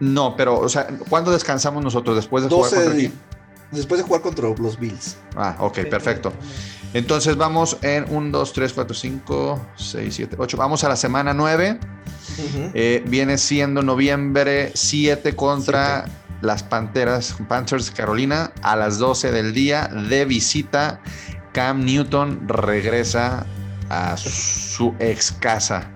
No, 0.00 0.34
pero, 0.36 0.58
o 0.58 0.68
sea, 0.68 0.88
¿cuándo 1.08 1.30
descansamos 1.30 1.84
nosotros? 1.84 2.16
Después 2.16 2.44
de 2.44 2.50
jugar 2.50 2.70
contra 2.70 3.10
Después 3.70 4.00
de 4.00 4.04
jugar 4.04 4.22
contra 4.22 4.48
los 4.48 4.80
Bills. 4.80 5.16
Ah, 5.36 5.56
ok, 5.60 5.80
perfecto. 5.88 6.32
Entonces 6.92 7.36
vamos 7.36 7.76
en 7.82 8.04
1, 8.08 8.36
2, 8.36 8.52
3, 8.52 8.72
4, 8.72 8.94
5, 8.94 9.66
6, 9.76 10.14
7, 10.14 10.36
8. 10.38 10.56
Vamos 10.56 10.82
a 10.82 10.88
la 10.88 10.96
semana 10.96 11.32
9. 11.32 11.78
Eh, 12.74 13.04
viene 13.06 13.38
siendo 13.38 13.82
noviembre 13.82 14.72
7 14.74 15.36
contra 15.36 16.06
las 16.40 16.62
Panteras, 16.62 17.36
Panthers 17.48 17.90
Carolina 17.90 18.52
a 18.62 18.74
las 18.74 18.98
12 18.98 19.30
del 19.30 19.52
día 19.52 19.88
de 20.08 20.24
visita. 20.24 21.00
Cam 21.52 21.84
Newton 21.84 22.48
regresa 22.48 23.46
a 23.88 24.16
su 24.16 24.94
ex 24.98 25.30
casa. 25.32 25.90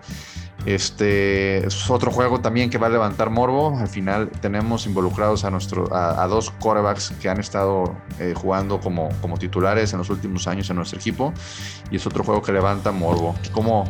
Este 0.67 1.67
es 1.67 1.91
otro 1.91 2.11
juego 2.11 2.41
también 2.41 2.71
que 2.71 2.79
va 2.79 2.87
a 2.87 2.91
levantar 2.91 3.29
morbo. 3.29 3.77
Al 3.79 3.89
final 3.89 4.31
tenemos 4.41 4.87
involucrados 4.87 5.45
a, 5.45 5.51
nuestro, 5.51 5.95
a, 5.95 6.27
dos 6.27 6.51
quarterbacks 6.51 7.13
que 7.21 7.29
han 7.29 7.39
estado 7.39 7.95
eh, 8.19 8.33
jugando 8.35 8.81
como, 8.81 9.11
como 9.21 9.37
titulares 9.37 9.93
en 9.93 9.99
los 9.99 10.09
últimos 10.09 10.49
años 10.49 10.71
en 10.71 10.77
nuestro 10.77 10.99
equipo. 10.99 11.35
Y 11.91 11.97
es 11.97 12.07
otro 12.07 12.25
juego 12.25 12.41
que 12.41 12.53
levanta 12.53 12.93
morbo. 12.93 13.35
¿Cómo, 13.53 13.85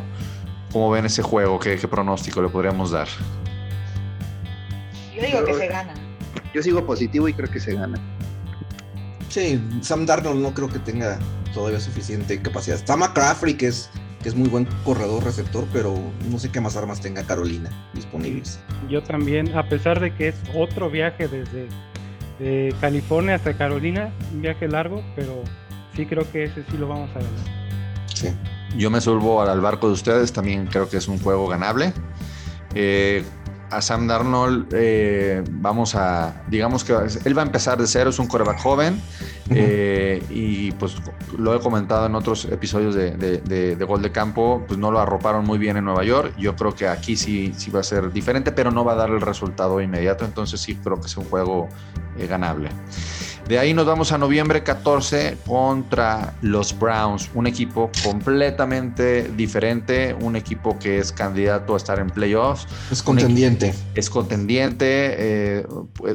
cómo 0.73 0.91
ven 0.91 1.07
ese 1.07 1.23
juego? 1.23 1.61
¿Qué, 1.61 1.77
pronóstico 1.77 2.43
le 2.43 2.49
podríamos 2.49 2.91
dar? 2.91 3.07
Yo 5.15 5.23
digo 5.23 5.45
que 5.45 5.55
se 5.55 5.69
gana. 5.69 5.95
Yo 6.53 6.63
sigo 6.63 6.85
positivo 6.85 7.29
y 7.29 7.35
creo 7.35 7.49
que 7.49 7.61
se 7.61 7.75
gana. 7.75 8.01
Sí, 9.29 9.63
Sam 9.81 10.07
Darnold 10.07 10.41
no 10.41 10.53
creo 10.55 10.69
que 10.69 10.81
tenga 10.81 11.21
todavía 11.53 11.79
suficiente 11.79 12.41
capacidad. 12.43 12.77
Está 12.77 12.97
McCaffrey, 12.97 13.55
que 13.55 13.69
es 13.69 13.91
que 14.25 14.31
es 14.31 14.35
muy 14.35 14.49
buen 14.49 14.67
corredor 14.85 15.23
receptor, 15.23 15.67
pero 15.71 15.95
no 16.31 16.39
sé 16.39 16.51
qué 16.51 16.59
más 16.59 16.77
armas 16.77 16.99
tenga 16.99 17.25
Carolina 17.25 17.71
disponibles. 17.93 18.59
Yo 18.89 19.03
también, 19.03 19.55
a 19.55 19.69
pesar 19.69 20.01
de 20.01 20.15
que 20.15 20.29
es 20.29 20.37
otro 20.57 20.89
viaje 20.89 21.29
desde 21.29 22.75
California 22.81 23.35
hasta 23.35 23.55
Carolina, 23.55 24.15
un 24.33 24.41
viaje 24.41 24.67
largo, 24.67 25.05
pero 25.15 25.45
sí 25.95 26.07
creo 26.07 26.25
que 26.33 26.45
ese 26.45 26.65
sí 26.71 26.79
lo 26.79 26.89
vamos 26.89 27.11
a 27.11 27.19
ganar. 27.19 27.75
Sí. 28.15 28.29
Yo 28.79 28.91
me 28.91 29.03
subo 29.03 29.43
al 29.43 29.61
barco 29.61 29.89
de 29.89 29.93
ustedes, 29.93 30.33
también 30.33 30.69
creo 30.69 30.89
que 30.89 30.97
es 30.97 31.07
un 31.07 31.19
juego 31.19 31.47
ganable. 31.47 31.93
Eh, 32.75 33.23
a 33.77 33.83
Sam 33.83 34.07
Darnold, 34.07 34.69
eh, 34.73 35.43
vamos 35.51 35.95
a, 35.95 36.43
digamos 36.49 36.85
que 36.85 36.95
él 37.25 37.37
va 37.37 37.43
a 37.43 37.45
empezar 37.45 37.79
de 37.79 37.87
cero, 37.87 38.11
es 38.11 38.19
un 38.19 38.27
coreback 38.27 38.61
joven 38.61 39.01
eh, 39.51 40.23
y 40.31 40.73
pues 40.73 40.97
lo 41.37 41.55
he 41.55 41.61
comentado 41.61 42.07
en 42.07 42.15
otros 42.15 42.45
episodios 42.47 42.95
de, 42.95 43.85
Gol 43.87 44.03
de 44.03 44.13
Campo, 44.13 44.65
pues 44.67 44.79
no 44.79 44.91
lo 44.91 45.01
arroparon 45.01 45.45
muy 45.45 45.59
bien 45.59 45.77
en 45.77 45.85
Nueva 45.85 46.05
York, 46.05 46.35
yo 46.39 46.55
creo 46.57 46.75
que 46.75 46.89
aquí 46.89 47.17
sí, 47.17 47.53
sí 47.57 47.71
va 47.71 47.81
a 47.81 47.85
ser 47.85 48.13
diferente, 48.13 48.53
pero 48.53 48.71
no 48.71 48.85
va 48.85 48.93
a 48.93 48.97
dar 48.97 49.11
el 49.11 49.21
resultado 49.21 49.81
inmediato, 49.81 50.25
entonces 50.25 50.61
sí 50.61 50.77
creo 50.77 51.01
que 51.01 51.07
es 51.07 51.17
un 51.17 51.25
juego 51.25 51.69
eh, 52.19 52.27
ganable. 52.27 52.71
De 53.49 53.59
ahí 53.59 53.75
nos 53.75 53.85
vamos 53.85 54.11
a 54.11 54.17
noviembre 54.17 54.63
14 54.63 55.37
contra 55.47 56.35
los 56.41 56.79
Browns, 56.79 57.29
un 57.35 57.47
equipo 57.47 57.91
completamente 58.03 59.31
diferente, 59.37 60.17
un 60.19 60.35
equipo 60.35 60.79
que 60.79 60.99
es 60.99 61.13
candidato 61.13 61.75
a 61.75 61.77
estar 61.77 61.99
en 61.99 62.09
playoffs. 62.09 62.67
Es 62.91 63.03
contendiente. 63.03 63.75
Es 63.95 64.09
contendiente, 64.09 64.87
eh, 64.89 65.67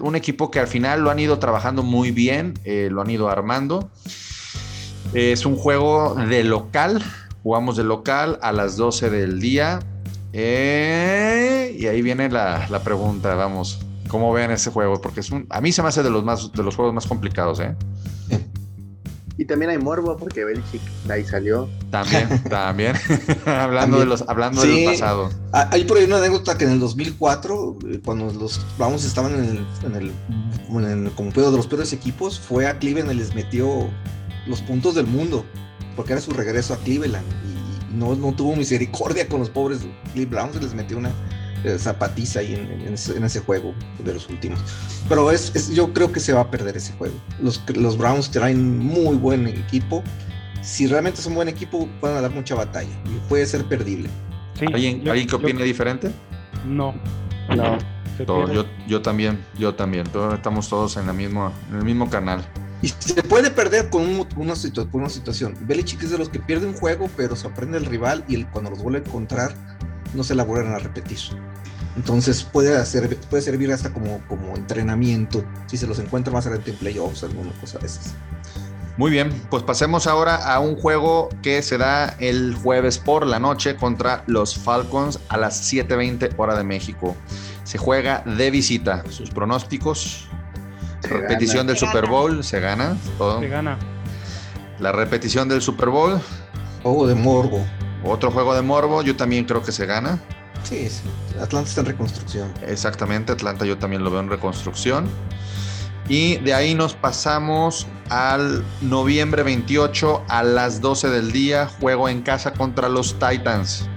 un 0.01 0.15
equipo 0.15 0.49
que 0.49 0.59
al 0.59 0.67
final 0.67 1.01
lo 1.01 1.11
han 1.11 1.19
ido 1.19 1.37
trabajando 1.37 1.83
muy 1.83 2.09
bien, 2.09 2.55
eh, 2.63 2.89
lo 2.91 3.01
han 3.01 3.11
ido 3.11 3.29
armando. 3.29 3.91
Es 5.13 5.45
un 5.45 5.55
juego 5.55 6.15
de 6.15 6.43
local, 6.43 7.03
jugamos 7.43 7.77
de 7.77 7.83
local 7.83 8.39
a 8.41 8.51
las 8.51 8.75
12 8.75 9.11
del 9.11 9.39
día. 9.39 9.79
Eh, 10.33 11.75
y 11.77 11.85
ahí 11.85 12.01
viene 12.01 12.27
la, 12.29 12.67
la 12.69 12.81
pregunta, 12.81 13.35
vamos, 13.35 13.79
¿Cómo 14.09 14.33
ven 14.33 14.51
ese 14.51 14.71
juego? 14.71 14.99
Porque 15.01 15.21
es 15.21 15.31
un, 15.31 15.45
a 15.49 15.61
mí 15.61 15.71
se 15.71 15.81
me 15.81 15.87
hace 15.87 16.03
de 16.03 16.09
los, 16.09 16.23
más, 16.23 16.51
de 16.51 16.63
los 16.63 16.75
juegos 16.75 16.93
más 16.93 17.07
complicados, 17.07 17.59
¿eh? 17.59 17.75
Y 19.39 19.45
también 19.45 19.71
hay 19.71 19.77
morbo 19.77 20.17
porque 20.17 20.43
Belichick 20.43 20.81
ahí 21.09 21.23
salió. 21.23 21.69
También, 21.89 22.43
también. 22.49 22.93
hablando, 23.45 23.99
De 23.99 24.05
los, 24.05 24.25
hablando 24.27 24.61
del 24.61 24.83
pasado. 24.83 25.29
Ah, 25.53 25.69
hay 25.71 25.85
por 25.85 25.97
ahí 25.97 26.03
una 26.03 26.17
anécdota 26.17 26.57
que 26.57 26.65
en 26.65 26.71
el 26.71 26.79
2004, 26.81 27.77
eh, 27.87 28.01
cuando 28.03 28.33
los 28.33 28.59
Browns 28.77 29.05
estaban 29.05 29.35
en 29.35 29.45
el, 29.45 29.67
en 29.85 29.95
el, 29.95 30.11
en 30.69 31.05
el 31.05 31.11
como 31.13 31.31
pedo 31.31 31.51
de 31.51 31.57
los 31.57 31.67
peores 31.67 31.93
equipos, 31.93 32.37
fue 32.37 32.67
a 32.67 32.79
Cleveland 32.79 33.13
y 33.13 33.15
les 33.15 33.33
metió 33.33 33.89
los 34.45 34.61
puntos 34.61 34.95
del 34.95 35.07
mundo, 35.07 35.45
porque 35.95 36.11
era 36.11 36.21
su 36.21 36.31
regreso 36.31 36.73
a 36.73 36.77
Cleveland. 36.77 37.25
Y 37.91 37.95
no, 37.95 38.15
no 38.15 38.33
tuvo 38.33 38.57
misericordia 38.57 39.29
con 39.29 39.39
los 39.39 39.49
pobres 39.49 39.79
Browns 40.15 40.57
y 40.57 40.59
les 40.59 40.73
metió 40.73 40.97
una, 40.97 41.13
zapatiza 41.77 42.39
ahí 42.39 42.55
en, 42.55 42.93
ese, 42.93 43.39
juego 43.39 43.73
de 44.03 44.13
los 44.13 44.29
últimos. 44.29 44.59
Pero 45.07 45.31
es, 45.31 45.69
yo 45.73 45.93
creo 45.93 46.11
que 46.11 46.19
se 46.19 46.33
va 46.33 46.41
a 46.41 46.51
perder 46.51 46.77
ese 46.77 46.93
juego. 46.93 47.15
Los, 47.41 47.61
los 47.75 47.97
Browns 47.97 48.31
traen 48.31 48.77
muy 48.79 49.15
buen 49.15 49.47
equipo. 49.47 50.03
Si 50.61 50.87
realmente 50.87 51.19
es 51.19 51.25
un 51.25 51.35
buen 51.35 51.47
equipo, 51.47 51.87
pueden 51.99 52.21
dar 52.21 52.31
mucha 52.31 52.55
batalla 52.55 52.89
y 53.05 53.29
puede 53.29 53.45
ser 53.45 53.65
perdible. 53.65 54.09
¿Alguien, 54.73 55.01
que 55.01 55.35
opine 55.35 55.63
diferente? 55.63 56.11
No. 56.65 56.93
No. 57.55 57.77
yo, 58.53 58.65
yo 58.87 59.01
también, 59.01 59.43
yo 59.57 59.73
también. 59.73 60.05
estamos 60.33 60.69
todos 60.69 60.97
en, 60.97 61.07
la 61.07 61.13
misma, 61.13 61.51
en 61.69 61.77
el 61.77 61.85
mismo 61.85 62.09
canal. 62.09 62.45
Y 62.81 62.87
se 62.87 63.21
puede 63.23 63.51
perder 63.51 63.89
con 63.89 64.03
una, 64.03 64.25
una 64.37 65.09
situación. 65.09 65.55
Belichick 65.61 66.03
es 66.03 66.11
de 66.11 66.17
los 66.17 66.29
que 66.29 66.39
pierde 66.39 66.65
un 66.65 66.73
juego, 66.73 67.09
pero 67.17 67.35
se 67.35 67.47
aprende 67.47 67.77
el 67.77 67.85
rival 67.85 68.23
y 68.27 68.35
el, 68.35 68.47
cuando 68.47 68.69
los 68.69 68.81
vuelve 68.81 68.99
a 68.99 69.01
encontrar, 69.01 69.78
no 70.13 70.23
se 70.23 70.35
la 70.35 70.43
a 70.43 70.79
repetir. 70.79 71.19
Entonces 71.95 72.43
puede, 72.43 72.77
hacer, 72.77 73.17
puede 73.29 73.43
servir 73.43 73.71
hasta 73.71 73.91
como, 73.91 74.21
como 74.27 74.55
entrenamiento 74.55 75.43
si 75.67 75.77
se 75.77 75.87
los 75.87 75.99
encuentra 75.99 76.31
más 76.31 76.45
adelante 76.45 76.71
en 76.71 76.77
playoffs, 76.77 77.23
alguna 77.23 77.51
cosa 77.59 77.77
a 77.77 77.81
veces. 77.81 78.13
Muy 78.99 79.11
bien, 79.11 79.31
pues 79.49 79.63
pasemos 79.63 80.07
ahora 80.07 80.35
a 80.35 80.59
un 80.59 80.75
juego 80.75 81.29
que 81.41 81.61
se 81.61 81.77
da 81.77 82.15
el 82.19 82.53
jueves 82.53 82.97
por 82.97 83.25
la 83.25 83.39
noche 83.39 83.77
contra 83.77 84.23
los 84.27 84.55
Falcons 84.55 85.19
a 85.29 85.37
las 85.37 85.71
7:20 85.71 86.33
hora 86.35 86.57
de 86.57 86.65
México. 86.65 87.15
Se 87.63 87.77
juega 87.77 88.23
de 88.25 88.51
visita. 88.51 89.03
Sus 89.09 89.29
pronósticos. 89.29 90.27
repetición 91.03 91.65
del 91.65 91.77
Super 91.77 92.07
Bowl, 92.07 92.43
se 92.43 92.59
gana 92.59 92.97
todo. 93.17 93.39
Se 93.39 93.47
gana. 93.47 93.79
La 94.79 94.91
repetición 94.91 95.47
del 95.47 95.61
Super 95.61 95.87
Bowl. 95.87 96.19
Juego 96.83 97.07
de 97.07 97.15
morbo. 97.15 97.65
Otro 98.03 98.31
juego 98.31 98.55
de 98.55 98.61
morbo, 98.61 99.01
yo 99.01 99.15
también 99.15 99.45
creo 99.45 99.63
que 99.63 99.71
se 99.71 99.85
gana. 99.85 100.19
Sí, 100.63 100.87
Atlanta 101.39 101.69
está 101.69 101.81
en 101.81 101.87
reconstrucción. 101.87 102.53
Exactamente, 102.65 103.31
Atlanta 103.31 103.65
yo 103.65 103.77
también 103.77 104.03
lo 104.03 104.11
veo 104.11 104.19
en 104.19 104.29
reconstrucción. 104.29 105.07
Y 106.07 106.37
de 106.37 106.53
ahí 106.53 106.73
nos 106.73 106.95
pasamos 106.95 107.87
al 108.09 108.63
noviembre 108.81 109.43
28 109.43 110.25
a 110.27 110.43
las 110.43 110.81
12 110.81 111.09
del 111.09 111.31
día, 111.31 111.67
juego 111.67 112.09
en 112.09 112.21
casa 112.21 112.51
contra 112.53 112.89
los 112.89 113.17
Titans. 113.19 113.87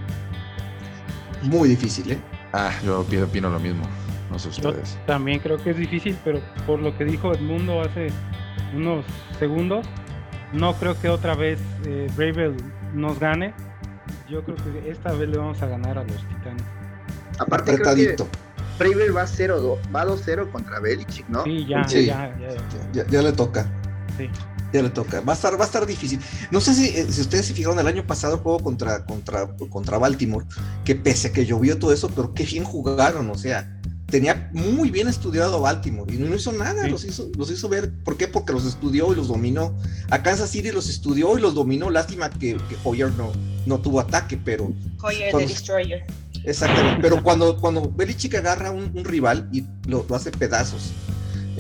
Muy 1.43 1.71
difícil, 1.71 2.13
¿eh? 2.13 2.21
Ah, 2.53 2.71
yo 2.85 3.01
opino 3.01 3.49
lo 3.49 3.59
mismo. 3.59 3.85
No 4.31 4.39
sé 4.39 4.49
ustedes. 4.49 4.99
también 5.07 5.41
creo 5.41 5.59
que 5.59 5.71
es 5.71 5.77
difícil, 5.77 6.17
pero 6.25 6.41
por 6.67 6.81
lo 6.81 6.97
que 6.97 7.05
dijo 7.05 7.35
Edmundo 7.35 7.83
hace 7.83 8.09
unos 8.75 9.05
segundos, 9.39 9.87
no 10.55 10.75
creo 10.75 10.99
que 10.99 11.11
otra 11.11 11.35
vez 11.35 11.61
eh, 11.85 12.07
nos 12.95 13.19
gane 13.19 13.55
yo 14.33 14.43
creo 14.43 14.57
que 14.57 14.91
esta 14.91 15.13
vez 15.13 15.29
le 15.29 15.37
vamos 15.37 15.61
a 15.61 15.67
ganar 15.67 15.99
a 15.99 16.05
los 16.05 16.17
Titanes. 16.29 16.65
Aparte, 17.39 17.75
creo 17.75 17.95
que 17.95 18.17
Braver 18.79 19.15
va 19.15 19.27
0 19.27 19.79
va 19.95 20.07
2-0 20.07 20.51
contra 20.51 20.81
Belichick, 20.81 21.29
¿no? 21.29 21.45
Sí, 21.45 21.67
ya, 21.67 21.87
ya, 21.87 22.01
ya, 22.01 22.35
ya, 22.93 23.07
ya, 23.07 23.23
le 23.23 23.33
toca. 23.33 23.71
Sí. 24.17 24.29
Ya 24.73 24.83
le 24.83 24.89
toca. 24.89 25.21
Va 25.21 25.35
a 25.35 25.37
estar, 25.37 25.55
va 25.61 25.65
a 25.65 25.67
estar 25.67 25.85
difícil. 25.85 26.19
No 26.51 26.61
sé 26.61 26.75
si, 26.75 26.87
eh, 26.87 27.07
si 27.11 27.21
ustedes 27.21 27.47
se 27.47 27.55
fijaron 27.55 27.79
el 27.79 27.87
año 27.87 28.07
pasado 28.07 28.39
juego 28.39 28.61
contra, 28.61 29.05
contra, 29.05 29.55
contra 29.69 29.99
Baltimore, 29.99 30.47
que 30.85 30.97
pese 30.97 31.29
a 31.29 31.33
que 31.33 31.45
llovió 31.45 31.79
todo 31.79 31.93
eso, 31.93 32.09
pero 32.09 32.33
qué 32.33 32.45
bien 32.45 32.65
jugaron, 32.65 33.29
o 33.29 33.37
sea, 33.37 33.82
tenía 34.13 34.51
muy 34.53 34.91
bien 34.91 35.09
estudiado 35.09 35.59
Baltimore 35.63 36.13
y 36.13 36.19
no 36.19 36.37
hizo 36.37 36.53
nada, 36.53 36.87
los, 36.87 37.03
hizo, 37.03 37.31
los 37.35 37.51
hizo 37.51 37.67
ver. 37.71 37.91
¿Por 38.05 38.19
qué? 38.19 38.29
Porque 38.29 38.53
los 38.53 38.67
estudió 38.67 39.11
y 39.11 39.17
los 39.17 39.29
dominó. 39.29 39.75
A 40.11 40.23
Kansas 40.23 40.51
City 40.51 40.71
los 40.71 40.91
estudió 40.91 41.39
y 41.39 41.41
los 41.41 41.55
dominó. 41.55 41.89
Lástima 41.89 42.29
que, 42.29 42.59
que 42.69 42.77
Hoyer 42.85 43.11
no, 43.15 43.33
no 43.65 43.81
tuvo 43.81 44.01
ataque, 44.01 44.37
pero. 44.37 44.71
Hoyer 45.03 45.35
de 45.35 45.47
Destroyer. 45.47 46.05
Exactamente. 46.45 47.01
pero 47.01 47.23
cuando, 47.23 47.57
cuando 47.57 47.91
Belichick 47.91 48.35
agarra 48.35 48.71
un, 48.71 48.93
un 48.95 49.05
rival 49.05 49.49
y 49.51 49.65
lo, 49.89 50.05
hace 50.15 50.31
pedazos. 50.31 50.93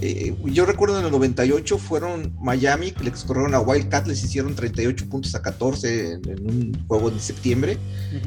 Eh, 0.02 0.34
yo 0.46 0.66
recuerdo 0.66 0.98
en 0.98 1.06
el 1.06 1.12
98 1.12 1.78
fueron 1.78 2.36
Miami, 2.40 2.90
que 2.90 3.04
les 3.04 3.24
corrieron 3.24 3.54
a 3.54 3.60
Wildcat, 3.60 4.06
les 4.08 4.22
hicieron 4.24 4.54
38 4.54 5.08
puntos 5.08 5.34
a 5.36 5.42
14 5.42 6.14
en, 6.14 6.46
un 6.46 6.86
juego 6.88 7.10
de 7.10 7.20
septiembre 7.20 7.78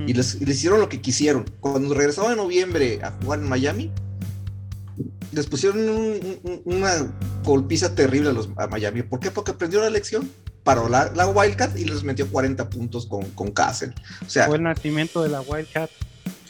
y, 0.07 0.13
les, 0.13 0.35
y 0.35 0.45
les 0.45 0.55
hicieron 0.57 0.79
lo 0.79 0.89
que 0.89 1.01
quisieron. 1.01 1.43
Cuando 1.59 1.93
regresaban 1.93 2.31
en 2.31 2.37
noviembre 2.37 3.01
a 3.03 3.11
jugar 3.11 3.39
en 3.39 3.49
Miami, 3.49 3.91
les 5.35 5.47
pusieron 5.47 5.77
una 6.63 7.13
golpiza 7.43 7.93
terrible 7.93 8.29
a, 8.29 8.33
los, 8.33 8.49
a 8.57 8.67
Miami. 8.67 9.03
¿Por 9.03 9.19
qué? 9.19 9.31
Porque 9.31 9.51
aprendió 9.51 9.81
la 9.81 9.89
lección. 9.89 10.31
Paró 10.63 10.89
la, 10.89 11.11
la 11.13 11.27
Wildcat 11.27 11.77
y 11.77 11.85
les 11.85 12.03
metió 12.03 12.27
40 12.27 12.69
puntos 12.69 13.05
con, 13.05 13.23
con 13.31 13.51
Castle. 13.51 13.93
O 14.25 14.29
sea, 14.29 14.47
Fue 14.47 14.55
el 14.55 14.63
nacimiento 14.63 15.21
de 15.21 15.29
la 15.29 15.41
Wildcat. 15.41 15.91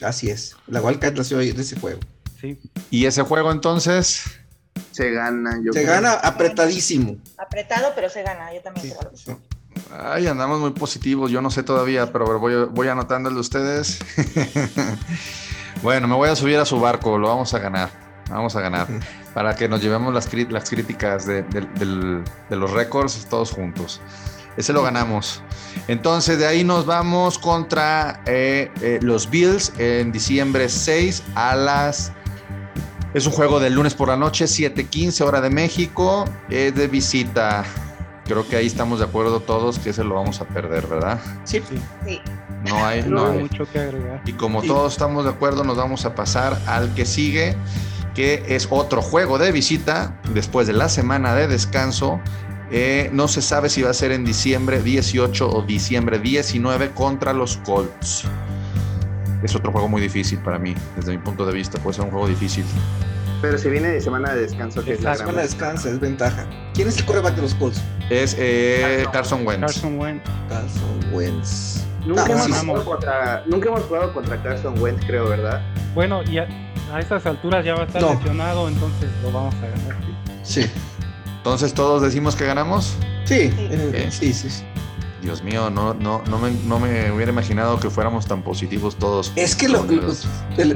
Así 0.01 0.29
es. 0.29 0.55
La 0.67 0.81
Wildcat 0.81 1.15
nació 1.15 1.39
de 1.39 1.49
ese 1.49 1.77
juego. 1.79 1.99
Sí. 2.39 2.59
¿Y 2.91 3.07
ese 3.07 3.23
juego 3.23 3.51
entonces? 3.51 4.23
Se 4.91 5.11
gana. 5.11 5.59
se 5.73 5.83
gana 5.83 6.13
apretadísimo. 6.13 7.17
Apretado, 7.37 7.91
pero 7.95 8.09
se 8.09 8.21
gana. 8.21 8.53
Yo 8.53 8.61
también 8.61 8.93
sí. 9.15 9.31
Ay, 9.91 10.27
andamos 10.27 10.59
muy 10.59 10.71
positivos. 10.71 11.31
Yo 11.31 11.41
no 11.41 11.49
sé 11.49 11.63
todavía, 11.63 12.11
pero 12.13 12.39
voy, 12.39 12.65
voy 12.71 12.87
anotando 12.87 13.29
el 13.29 13.35
de 13.35 13.41
ustedes. 13.41 13.99
bueno, 15.81 16.07
me 16.07 16.15
voy 16.15 16.29
a 16.29 16.35
subir 16.35 16.57
a 16.57 16.65
su 16.65 16.79
barco. 16.79 17.17
Lo 17.17 17.27
vamos 17.27 17.53
a 17.53 17.59
ganar. 17.59 18.04
Vamos 18.29 18.55
a 18.55 18.61
ganar. 18.61 18.87
Para 19.33 19.55
que 19.55 19.67
nos 19.67 19.81
llevemos 19.81 20.13
las, 20.13 20.31
las 20.33 20.69
críticas 20.69 21.25
de, 21.25 21.43
los 22.49 22.71
récords 22.71 23.27
todos 23.29 23.51
juntos. 23.51 24.01
Ese 24.57 24.71
lo 24.71 24.83
ganamos. 24.83 25.41
Entonces 25.87 26.39
de 26.39 26.47
ahí 26.47 26.63
nos 26.63 26.85
vamos 26.85 27.37
contra 27.37 28.21
eh, 28.25 28.71
eh, 28.81 28.99
los 29.01 29.29
Bills 29.29 29.73
en 29.77 30.11
diciembre 30.11 30.69
6 30.69 31.23
a 31.35 31.55
las... 31.55 32.13
Es 33.13 33.25
un 33.25 33.33
juego 33.33 33.59
del 33.59 33.73
lunes 33.73 33.93
por 33.93 34.09
la 34.09 34.17
noche, 34.17 34.45
7:15 34.45 35.21
hora 35.21 35.39
de 35.39 35.49
México. 35.49 36.25
Es 36.49 36.75
de 36.75 36.87
visita. 36.87 37.63
Creo 38.25 38.47
que 38.47 38.57
ahí 38.57 38.67
estamos 38.67 38.99
de 38.99 39.05
acuerdo 39.05 39.39
todos 39.39 39.79
que 39.79 39.91
ese 39.91 40.03
lo 40.03 40.15
vamos 40.15 40.41
a 40.41 40.45
perder, 40.45 40.87
¿verdad? 40.87 41.19
Sí. 41.45 41.61
sí. 42.05 42.21
No 42.65 42.85
hay, 42.85 43.03
no, 43.03 43.27
hay 43.27 43.39
mucho 43.39 43.65
que 43.71 43.79
agregar. 43.79 44.21
Y 44.25 44.33
como 44.33 44.63
todos 44.63 44.93
estamos 44.93 45.23
de 45.23 45.29
acuerdo, 45.29 45.63
nos 45.63 45.77
vamos 45.77 46.05
a 46.05 46.15
pasar 46.15 46.59
al 46.65 46.93
que 46.93 47.05
sigue 47.05 47.55
que 48.15 48.43
es 48.47 48.67
otro 48.71 49.01
juego 49.01 49.37
de 49.37 49.51
visita 49.51 50.19
después 50.33 50.65
de 50.65 50.73
la 50.73 50.89
semana 50.89 51.35
de 51.35 51.47
descanso. 51.47 52.19
Eh, 52.71 53.09
no 53.13 53.27
se 53.27 53.41
sabe 53.41 53.69
si 53.69 53.83
va 53.83 53.91
a 53.91 53.93
ser 53.93 54.11
en 54.11 54.25
diciembre 54.25 54.81
18 54.81 55.49
o 55.49 55.61
diciembre 55.61 56.17
19 56.17 56.91
contra 56.91 57.33
los 57.33 57.57
Colts. 57.57 58.23
Es 59.43 59.53
otro 59.55 59.71
juego 59.71 59.87
muy 59.87 60.01
difícil 60.01 60.39
para 60.39 60.57
mí, 60.57 60.73
desde 60.95 61.11
mi 61.11 61.19
punto 61.19 61.45
de 61.45 61.53
vista, 61.53 61.77
puede 61.77 61.95
ser 61.95 62.05
un 62.05 62.11
juego 62.11 62.27
difícil. 62.27 62.65
Pero 63.41 63.57
se 63.59 63.69
viene 63.69 63.89
de 63.89 64.01
semana 64.01 64.33
de 64.33 64.41
descanso, 64.41 64.83
que 64.83 64.93
es 64.93 65.03
la 65.03 65.15
semana 65.15 65.41
de 65.41 65.47
descanso, 65.47 65.89
es 65.89 65.99
ventaja. 65.99 66.47
¿Quién 66.73 66.87
es 66.87 66.97
el 66.97 67.05
coreback 67.05 67.35
de 67.35 67.43
los 67.43 67.53
Colts? 67.53 67.79
Es 68.09 68.35
eh, 68.39 69.05
Carson 69.11 69.45
Wentz. 69.45 69.61
Carson 69.61 69.99
Wentz. 69.99 70.23
Carson 70.49 71.13
Wentz. 71.13 71.83
Nunca, 72.05 72.25
hemos 72.31 72.47
jugado 72.47 72.85
contra, 72.85 73.43
nunca 73.45 73.69
hemos 73.69 73.83
jugado 73.83 74.13
contra 74.13 74.41
Carson 74.41 74.79
Wentz, 74.79 75.05
creo, 75.05 75.27
¿verdad? 75.29 75.61
Bueno, 75.93 76.23
y 76.23 76.37
a 76.37 76.47
estas 76.99 77.25
alturas 77.25 77.65
ya 77.65 77.75
va 77.75 77.83
a 77.83 77.85
estar 77.85 78.01
lesionado, 78.01 78.67
entonces 78.67 79.09
lo 79.23 79.31
vamos 79.31 79.55
a 79.55 79.67
ganar. 79.67 79.97
Sí. 80.43 80.65
Entonces 81.37 81.73
todos 81.73 82.01
decimos 82.01 82.35
que 82.35 82.45
ganamos. 82.45 82.95
Sí, 83.25 83.51
sí, 84.09 84.33
sí. 84.33 84.63
Dios 85.21 85.43
mío, 85.43 85.71
no, 85.71 85.95
no, 85.95 86.21
no, 86.29 86.37
me, 86.37 86.51
no 86.51 86.79
me 86.79 87.11
hubiera 87.11 87.31
imaginado 87.31 87.79
que 87.79 87.89
fuéramos 87.89 88.27
tan 88.27 88.43
positivos 88.43 88.95
todos. 88.95 89.33
Es 89.35 89.55
que 89.55 89.67
lo, 89.67 89.83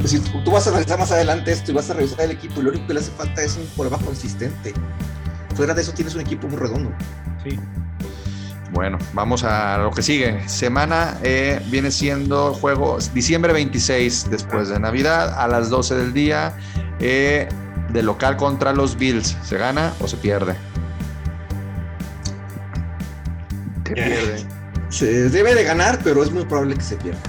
si 0.06 0.20
tú 0.20 0.52
vas 0.52 0.66
a 0.66 0.72
analizar 0.72 0.98
más 0.98 1.12
adelante 1.12 1.52
esto 1.52 1.72
y 1.72 1.76
vas 1.76 1.90
a 1.92 1.94
revisar 1.94 2.22
el 2.22 2.32
equipo, 2.32 2.60
y 2.60 2.64
lo 2.64 2.70
único 2.72 2.88
que 2.88 2.94
le 2.96 3.00
hace 3.00 3.12
falta 3.12 3.44
es 3.44 3.58
un 3.58 3.66
prueba 3.78 4.00
consistente. 4.00 4.74
fuera 5.56 5.76
de 5.76 5.84
eso 5.84 5.92
tienes 5.94 6.16
un 6.16 6.22
equipo 6.22 6.48
muy 6.48 6.58
redondo. 6.58 6.92
Sí. 7.44 7.60
Bueno, 8.72 8.98
vamos 9.14 9.44
a 9.44 9.78
lo 9.80 9.92
que 9.92 10.02
sigue. 10.02 10.48
Semana 10.48 11.18
eh, 11.24 11.62
viene 11.68 11.92
siendo 11.92 12.54
juego 12.54 13.00
diciembre 13.14 13.52
26, 13.54 14.30
después 14.30 14.70
de 14.70 14.80
Navidad, 14.80 15.40
a 15.40 15.48
las 15.48 15.70
12 15.70 15.96
del 15.96 16.14
día, 16.14 16.56
eh, 17.00 17.50
de 17.90 18.04
local 18.04 18.38
contra 18.38 18.74
los 18.74 18.98
Bills. 18.98 19.38
¿Se 19.44 19.58
gana 19.58 19.94
o 20.00 20.08
se 20.08 20.18
pierde? 20.18 20.56
Se 23.86 23.94
pierde. 23.94 24.46
Se 24.90 25.30
debe 25.30 25.56
de 25.56 25.64
ganar, 25.64 26.00
pero 26.04 26.24
es 26.24 26.32
muy 26.32 26.46
probable 26.46 26.76
que 26.76 26.84
se 26.84 26.96
pierda. 26.98 27.22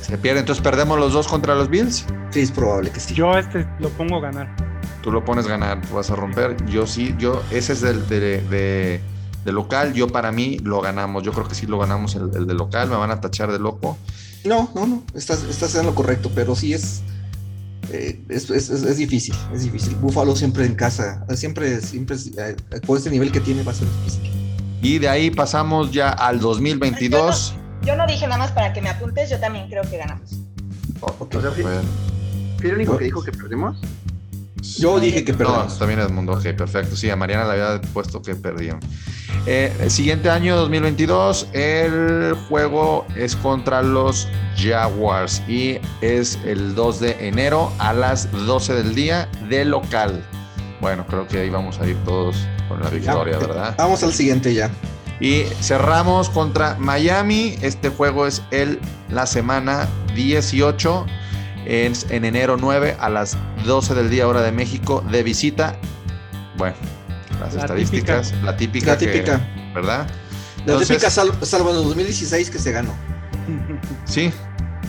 Se 0.00 0.18
pierde, 0.18 0.40
entonces 0.40 0.62
perdemos 0.62 0.98
los 0.98 1.12
dos 1.12 1.26
contra 1.28 1.54
los 1.54 1.68
Bills. 1.68 2.04
Sí, 2.30 2.40
es 2.40 2.50
probable 2.50 2.90
que 2.90 3.00
sí. 3.00 3.14
Yo 3.14 3.36
este 3.38 3.66
lo 3.78 3.88
pongo 3.90 4.20
ganar. 4.20 4.54
Tú 5.02 5.10
lo 5.10 5.24
pones 5.24 5.46
ganar, 5.46 5.80
vas 5.92 6.10
a 6.10 6.16
romper. 6.16 6.56
Yo 6.66 6.86
sí, 6.86 7.14
yo, 7.18 7.42
ese 7.50 7.72
es 7.72 7.80
del, 7.80 8.08
de, 8.08 8.40
de, 8.42 9.00
local. 9.50 9.92
Yo 9.94 10.06
para 10.06 10.30
mí 10.30 10.58
lo 10.62 10.80
ganamos. 10.80 11.24
Yo 11.24 11.32
creo 11.32 11.48
que 11.48 11.56
sí 11.56 11.66
lo 11.66 11.78
ganamos 11.78 12.14
el, 12.14 12.30
el 12.36 12.46
de 12.46 12.54
local. 12.54 12.88
Me 12.88 12.94
van 12.94 13.10
a 13.10 13.20
tachar 13.20 13.50
de 13.50 13.58
loco. 13.58 13.98
No, 14.44 14.70
no, 14.74 14.86
no. 14.86 15.02
Estás, 15.14 15.42
estás 15.42 15.74
en 15.74 15.86
lo 15.86 15.94
correcto, 15.94 16.30
pero 16.34 16.54
sí 16.54 16.74
es, 16.74 17.02
eh, 17.90 18.20
es, 18.28 18.50
es, 18.50 18.70
es, 18.70 18.96
difícil. 18.96 19.34
Es 19.52 19.64
difícil. 19.64 19.94
Búfalo 19.96 20.36
siempre 20.36 20.64
en 20.64 20.74
casa. 20.74 21.24
Siempre, 21.34 21.80
siempre, 21.80 22.16
eh, 22.38 22.56
con 22.86 22.96
este 22.96 23.10
nivel 23.10 23.30
que 23.32 23.40
tiene 23.40 23.62
va 23.62 23.72
a 23.72 23.74
ser 23.74 23.88
difícil. 23.88 24.30
Y 24.82 24.98
de 24.98 25.08
ahí 25.08 25.30
pasamos 25.30 25.92
ya 25.92 26.10
al 26.10 26.40
2022. 26.40 27.50
Yo 27.50 27.56
no, 27.56 27.86
yo 27.86 27.96
no 27.96 28.06
dije 28.06 28.26
nada 28.26 28.38
más 28.38 28.52
para 28.52 28.72
que 28.72 28.82
me 28.82 28.90
apuntes. 28.90 29.30
Yo 29.30 29.38
también 29.38 29.68
creo 29.68 29.82
que 29.82 29.96
ganamos. 29.96 30.30
Oh, 31.00 31.14
okay. 31.20 31.38
o 31.38 31.42
sea, 31.42 31.50
¿fui, 31.50 31.64
¿fui 32.58 32.70
el 32.70 32.76
único 32.76 32.96
que 32.96 33.04
dijo 33.04 33.22
que 33.22 33.32
perdemos? 33.32 33.78
Yo 34.78 35.00
dije 35.00 35.24
que 35.24 35.34
perdimos. 35.34 35.72
No, 35.72 35.78
también 35.78 36.00
Edmundo, 36.00 36.32
ok, 36.32 36.42
perfecto. 36.56 36.96
Sí, 36.96 37.10
a 37.10 37.16
Mariana 37.16 37.44
le 37.44 37.62
había 37.62 37.80
puesto 37.92 38.22
que 38.22 38.34
perdieron. 38.34 38.80
Eh, 39.46 39.72
el 39.80 39.90
siguiente 39.90 40.30
año, 40.30 40.56
2022, 40.56 41.48
el 41.52 42.34
juego 42.48 43.04
es 43.16 43.34
contra 43.36 43.82
los 43.82 44.28
Jaguars 44.56 45.42
y 45.48 45.78
es 46.00 46.38
el 46.44 46.74
2 46.74 47.00
de 47.00 47.28
enero 47.28 47.72
a 47.78 47.92
las 47.92 48.30
12 48.30 48.74
del 48.74 48.94
día 48.94 49.28
de 49.48 49.64
local. 49.64 50.24
Bueno, 50.80 51.04
creo 51.06 51.26
que 51.26 51.40
ahí 51.40 51.50
vamos 51.50 51.80
a 51.80 51.86
ir 51.86 51.96
todos 52.04 52.36
con 52.68 52.82
la 52.82 52.90
victoria, 52.90 53.38
Ya, 53.38 53.46
¿verdad? 53.46 53.74
Vamos 53.78 54.02
al 54.02 54.12
siguiente 54.12 54.54
ya. 54.54 54.70
Y 55.20 55.44
cerramos 55.60 56.28
contra 56.28 56.76
Miami. 56.78 57.56
Este 57.62 57.88
juego 57.88 58.26
es 58.26 58.42
el, 58.50 58.80
la 59.08 59.26
semana 59.26 59.88
18 60.14 61.06
en, 61.66 61.92
en, 62.10 62.24
enero 62.24 62.56
9 62.58 62.96
a 62.98 63.08
las 63.08 63.36
12 63.64 63.94
del 63.94 64.10
día 64.10 64.26
hora 64.28 64.42
de 64.42 64.52
México 64.52 65.02
de 65.10 65.22
visita. 65.22 65.76
Bueno, 66.56 66.76
las 67.40 67.54
La 67.54 67.60
estadísticas, 67.62 68.28
típica. 68.30 68.44
la 68.46 68.56
típica. 68.56 68.86
La 68.92 68.98
que- 68.98 69.06
típica. 69.06 69.48
¿Verdad? 69.74 70.06
La 70.58 70.60
Entonces- 70.74 70.88
típica, 70.88 71.10
sal- 71.10 71.32
salvo 71.42 71.70
en 71.70 71.76
el 71.78 71.84
2016 71.84 72.50
que 72.50 72.58
se 72.58 72.72
ganó. 72.72 72.92
Sí, 74.04 74.32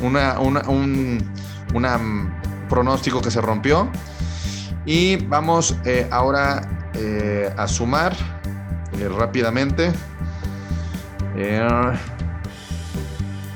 una, 0.01 0.39
una- 0.39 0.67
un 0.69 1.31
una, 1.73 1.97
mm, 1.97 2.67
pronóstico 2.69 3.21
que 3.21 3.31
se 3.31 3.41
rompió. 3.41 3.89
Y 4.85 5.15
vamos 5.25 5.75
eh, 5.85 6.07
ahora 6.11 6.89
eh, 6.93 7.51
a 7.57 7.67
sumar 7.67 8.13
eh, 8.99 9.07
rápidamente. 9.09 9.91
Eh, 11.35 11.67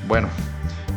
bueno, 0.08 0.30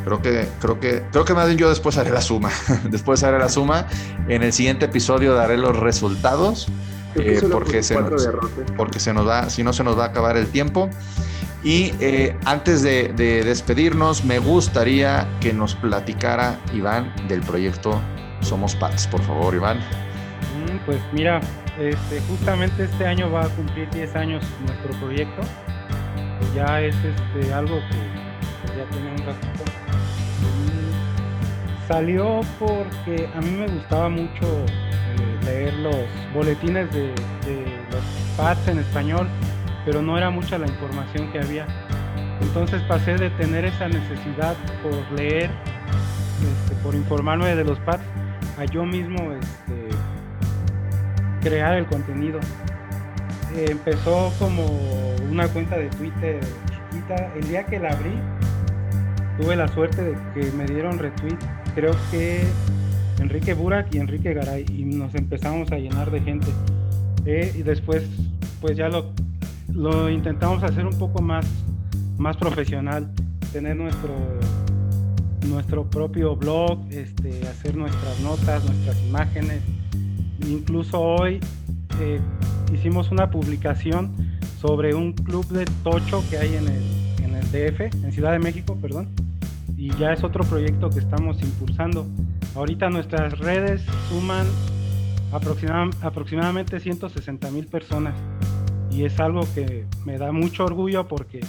creo 0.03 0.21
que, 0.21 0.47
creo 0.59 0.79
que, 0.79 1.03
creo 1.11 1.25
que 1.25 1.33
más 1.33 1.45
bien 1.47 1.57
yo 1.57 1.69
después 1.69 1.97
haré 1.97 2.09
la 2.11 2.21
suma. 2.21 2.49
después 2.89 3.23
haré 3.23 3.39
la 3.39 3.49
suma. 3.49 3.85
En 4.27 4.43
el 4.43 4.53
siguiente 4.53 4.85
episodio 4.85 5.33
daré 5.35 5.57
los 5.57 5.77
resultados. 5.77 6.67
Eh, 7.15 7.41
porque 7.51 7.83
se 7.83 7.99
nos- 7.99 8.29
porque 8.77 8.99
se 9.01 9.13
nos 9.13 9.27
va, 9.27 9.49
si 9.49 9.63
no 9.63 9.73
se 9.73 9.83
nos 9.83 9.97
va 9.99 10.05
a 10.05 10.07
acabar 10.07 10.37
el 10.37 10.47
tiempo. 10.47 10.89
Y 11.63 11.93
eh, 11.99 12.35
antes 12.45 12.81
de, 12.81 13.11
de 13.15 13.43
despedirnos, 13.43 14.23
me 14.23 14.39
gustaría 14.39 15.27
que 15.41 15.53
nos 15.53 15.75
platicara 15.75 16.57
Iván 16.73 17.13
del 17.27 17.41
proyecto 17.41 18.01
Somos 18.41 18.75
Pats. 18.75 19.07
Por 19.07 19.21
favor, 19.23 19.53
Iván. 19.53 19.77
Mm, 19.77 20.77
Pues 20.85 20.97
mira, 21.11 21.39
este, 21.79 22.21
justamente 22.29 22.85
este 22.85 23.05
año 23.05 23.29
va 23.31 23.43
a 23.43 23.49
cumplir 23.49 23.89
10 23.91 24.15
años 24.15 24.43
nuestro 24.65 24.91
proyecto. 24.99 25.41
Ya 26.55 26.81
es 26.81 26.95
este, 26.95 27.53
algo 27.53 27.75
que 27.75 28.77
ya 28.77 28.89
tiene 28.89 29.11
un 29.11 29.17
ratito. 29.17 29.63
Salió 31.91 32.39
porque 32.57 33.27
a 33.35 33.41
mí 33.41 33.51
me 33.51 33.67
gustaba 33.67 34.07
mucho 34.07 34.45
eh, 34.45 35.39
leer 35.43 35.73
los 35.73 35.97
boletines 36.33 36.89
de, 36.93 37.13
los 37.91 38.01
pads 38.37 38.65
en 38.69 38.79
español, 38.79 39.27
pero 39.83 40.01
no 40.01 40.17
era 40.17 40.29
mucha 40.29 40.57
la 40.57 40.67
información 40.67 41.29
que 41.33 41.39
había. 41.39 41.67
Entonces 42.39 42.81
pasé 42.83 43.15
de 43.15 43.29
tener 43.31 43.65
esa 43.65 43.89
necesidad 43.89 44.55
por 44.81 45.19
leer, 45.19 45.49
este, 46.39 46.75
por 46.81 46.95
informarme 46.95 47.53
de 47.57 47.65
los 47.65 47.77
pads, 47.79 48.05
a 48.57 48.63
yo 48.63 48.85
mismo 48.85 49.33
este, 49.33 49.89
crear 51.41 51.75
el 51.75 51.87
contenido. 51.87 52.39
Empezó 53.53 54.31
como 54.39 54.63
una 55.29 55.45
cuenta 55.49 55.75
de 55.75 55.89
Twitter 55.89 56.39
chiquita. 56.69 57.33
El 57.35 57.49
día 57.49 57.65
que 57.65 57.79
la 57.79 57.89
abrí, 57.89 58.17
tuve 59.41 59.55
la 59.55 59.67
suerte 59.67 60.03
de 60.03 60.15
que 60.33 60.51
me 60.51 60.65
dieron 60.65 60.99
retweet, 60.99 61.37
creo 61.73 61.93
que 62.11 62.41
Enrique 63.19 63.55
Burak 63.55 63.93
y 63.93 63.97
Enrique 63.97 64.33
Garay, 64.33 64.65
y 64.69 64.85
nos 64.85 65.15
empezamos 65.15 65.71
a 65.71 65.77
llenar 65.77 66.11
de 66.11 66.21
gente. 66.21 66.47
Eh, 67.25 67.51
y 67.57 67.63
después, 67.63 68.03
pues 68.59 68.77
ya 68.77 68.87
lo, 68.89 69.11
lo 69.73 70.09
intentamos 70.09 70.63
hacer 70.63 70.85
un 70.85 70.97
poco 70.97 71.23
más, 71.23 71.45
más 72.17 72.37
profesional, 72.37 73.11
tener 73.51 73.75
nuestro 73.75 74.13
nuestro 75.47 75.89
propio 75.89 76.35
blog, 76.35 76.79
este, 76.91 77.47
hacer 77.47 77.75
nuestras 77.75 78.19
notas, 78.19 78.63
nuestras 78.63 79.01
imágenes. 79.07 79.61
Incluso 80.47 81.01
hoy 81.01 81.39
eh, 81.99 82.19
hicimos 82.71 83.09
una 83.09 83.31
publicación 83.31 84.11
sobre 84.61 84.93
un 84.93 85.13
club 85.13 85.47
de 85.47 85.65
tocho 85.83 86.23
que 86.29 86.37
hay 86.37 86.55
en 86.55 86.67
el, 86.67 87.23
en 87.23 87.35
el 87.35 87.51
DF, 87.51 87.81
en 88.05 88.11
Ciudad 88.11 88.33
de 88.33 88.39
México, 88.39 88.77
perdón, 88.79 89.09
y 89.81 89.89
ya 89.97 90.13
es 90.13 90.23
otro 90.23 90.43
proyecto 90.43 90.91
que 90.91 90.99
estamos 90.99 91.41
impulsando. 91.41 92.05
Ahorita 92.53 92.91
nuestras 92.91 93.39
redes 93.39 93.81
suman 94.09 94.45
aproxima- 95.31 95.89
aproximadamente 96.03 96.79
160 96.79 97.49
mil 97.49 97.65
personas 97.65 98.13
y 98.91 99.05
es 99.05 99.19
algo 99.19 99.41
que 99.55 99.85
me 100.05 100.19
da 100.19 100.31
mucho 100.31 100.65
orgullo 100.65 101.07
porque 101.07 101.39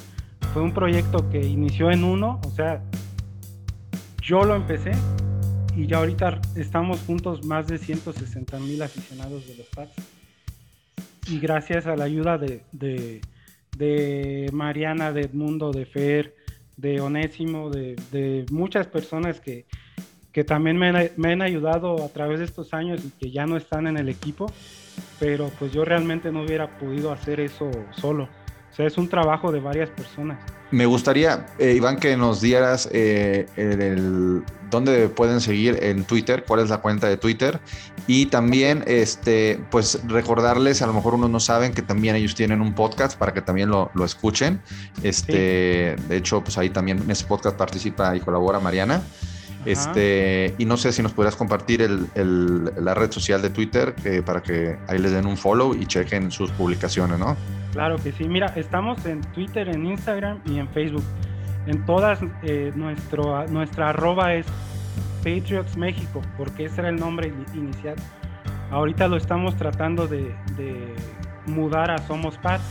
fue 0.55 0.63
un 0.63 0.73
proyecto 0.73 1.29
que 1.29 1.45
inició 1.47 1.91
en 1.91 2.05
uno, 2.05 2.41
o 2.47 2.51
sea, 2.53 2.83
yo 4.23 4.45
lo 4.45 4.57
empecé 4.57 4.93
y 5.77 5.87
ya 5.87 5.99
ahorita 5.99 6.41
estamos 6.57 7.01
juntos 7.01 7.45
más 7.45 7.67
de 7.67 7.77
160 7.77 8.59
mil 8.61 8.81
aficionados 8.81 9.47
de 9.47 9.57
los 9.57 9.67
Pats. 9.67 9.93
Y 11.29 11.39
gracias 11.39 11.87
a 11.87 11.97
la 11.97 12.05
ayuda 12.05 12.39
de, 12.39 12.63
de, 12.73 13.21
de 13.77 14.49
Mariana, 14.55 15.13
de 15.13 15.21
Edmundo, 15.23 15.71
de 15.71 15.85
Fer, 15.85 16.35
de 16.83 17.01
Onésimo, 17.01 17.71
de, 17.71 18.45
muchas 18.51 18.89
personas 18.89 19.41
que, 19.41 19.67
que 20.33 20.43
también 20.43 20.77
me 20.77 20.89
han, 20.89 21.11
me 21.17 21.33
han 21.33 21.41
ayudado 21.41 22.05
a 22.05 22.09
través 22.09 22.41
de 22.41 22.45
estos 22.45 22.75
años 22.75 23.05
y 23.05 23.11
que 23.11 23.31
ya 23.31 23.47
no 23.47 23.57
están 23.57 23.87
en 23.87 23.97
el 23.97 24.09
equipo, 24.09 24.47
pero 25.21 25.49
pues 25.59 25.73
yo 25.73 25.85
realmente 25.85 26.33
no 26.33 26.43
hubiera 26.43 26.79
podido 26.79 27.13
hacer 27.13 27.39
eso 27.39 27.71
solo. 27.93 28.25
O 28.71 28.75
sea, 28.75 28.87
es 28.87 28.99
un 28.99 29.09
trabajo 29.09 29.53
de 29.53 29.61
varias 29.61 29.91
personas. 29.91 30.45
Me 30.73 30.87
gustaría, 30.87 31.47
eh, 31.59 31.75
Iván, 31.77 31.99
que 31.99 32.17
nos 32.17 32.41
dieras 32.41 32.89
eh, 32.93 33.47
el, 33.57 33.81
el- 33.81 34.43
dónde 34.71 35.11
pueden 35.11 35.43
seguir 35.43 35.79
en 35.83 36.05
Twitter, 36.05 36.45
cuál 36.49 36.61
es 36.61 36.71
la 36.71 36.79
cuenta 36.79 37.07
de 37.07 37.19
Twitter. 37.19 37.61
Y 38.07 38.27
también, 38.27 38.83
este, 38.87 39.61
pues 39.71 40.01
recordarles, 40.09 40.81
a 40.81 40.87
lo 40.87 40.95
mejor 40.95 41.15
unos 41.15 41.29
no 41.29 41.41
saben 41.41 41.75
que 41.75 41.83
también 41.83 42.17
ellos 42.17 42.35
tienen 42.35 42.63
un 42.63 42.75
podcast 42.75 43.19
para 43.19 43.35
que 43.35 43.43
también 43.43 43.69
lo, 43.69 43.91
lo 43.93 44.05
escuchen. 44.07 44.63
Este, 45.03 45.95
de 46.09 46.17
hecho, 46.17 46.43
pues 46.43 46.57
ahí 46.57 46.71
también 46.71 47.03
en 47.03 47.11
ese 47.11 47.27
podcast 47.27 47.57
participa 47.59 48.17
y 48.17 48.21
colabora 48.21 48.61
Mariana. 48.61 49.03
Este, 49.65 50.55
y 50.59 50.65
no 50.65 50.77
sé 50.77 50.93
si 50.93 51.03
nos 51.03 51.13
podrías 51.13 51.37
compartir 51.37 51.83
el- 51.83 52.07
el- 52.15 52.65
la 52.85 52.95
red 52.95 53.11
social 53.13 53.41
de 53.43 53.51
Twitter 53.51 53.95
eh, 54.05 54.23
para 54.25 54.43
que 54.43 54.77
ahí 54.89 54.99
les 54.99 55.13
den 55.13 55.27
un 55.27 55.37
follow 55.37 55.75
y 55.75 55.87
chequen 55.87 56.31
sus 56.31 56.51
publicaciones, 56.53 57.19
¿no? 57.19 57.37
Claro 57.73 57.97
que 57.97 58.13
sí. 58.13 58.25
Mira, 58.25 58.47
estamos 58.57 59.05
en 59.07 59.21
Twitter, 59.33 59.69
en 59.69 59.87
Instagram 59.87 60.41
y 60.45 60.59
en 60.59 60.69
Facebook. 60.69 61.05
En 61.67 61.85
todas, 61.87 62.19
eh, 62.43 62.73
nuestro, 62.75 63.47
nuestra 63.49 63.91
arroba 63.91 64.35
es 64.35 64.47
Patriots 65.19 65.77
México, 65.77 66.21
porque 66.37 66.65
ese 66.65 66.81
era 66.81 66.89
el 66.91 66.97
nombre 66.97 67.29
ini- 67.33 67.55
inicial. 67.59 67.95
Ahorita 68.71 69.07
lo 69.07 69.17
estamos 69.17 69.57
tratando 69.57 70.07
de, 70.09 70.35
de 70.57 70.95
mudar 71.47 71.91
a 71.91 71.99
Somos 71.99 72.37
Pats, 72.39 72.65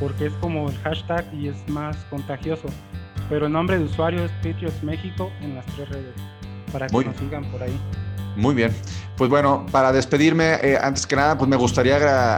porque 0.00 0.26
es 0.26 0.32
como 0.34 0.68
el 0.70 0.78
hashtag 0.78 1.26
y 1.34 1.48
es 1.48 1.68
más 1.68 1.96
contagioso. 2.10 2.68
Pero 3.32 3.46
el 3.46 3.52
nombre 3.52 3.78
de 3.78 3.84
usuario 3.84 4.26
es 4.26 4.30
Patriots 4.42 4.82
México 4.82 5.32
en 5.40 5.54
las 5.54 5.64
tres 5.64 5.88
redes, 5.88 6.14
para 6.70 6.86
que 6.86 6.92
Muy- 6.92 7.06
nos 7.06 7.16
sigan 7.16 7.50
por 7.50 7.62
ahí. 7.62 7.80
Muy 8.36 8.54
bien. 8.54 8.76
Pues 9.16 9.30
bueno, 9.30 9.64
para 9.72 9.90
despedirme, 9.90 10.58
eh, 10.62 10.78
antes 10.78 11.06
que 11.06 11.16
nada, 11.16 11.38
pues 11.38 11.48
me 11.48 11.56
gustaría 11.56 11.96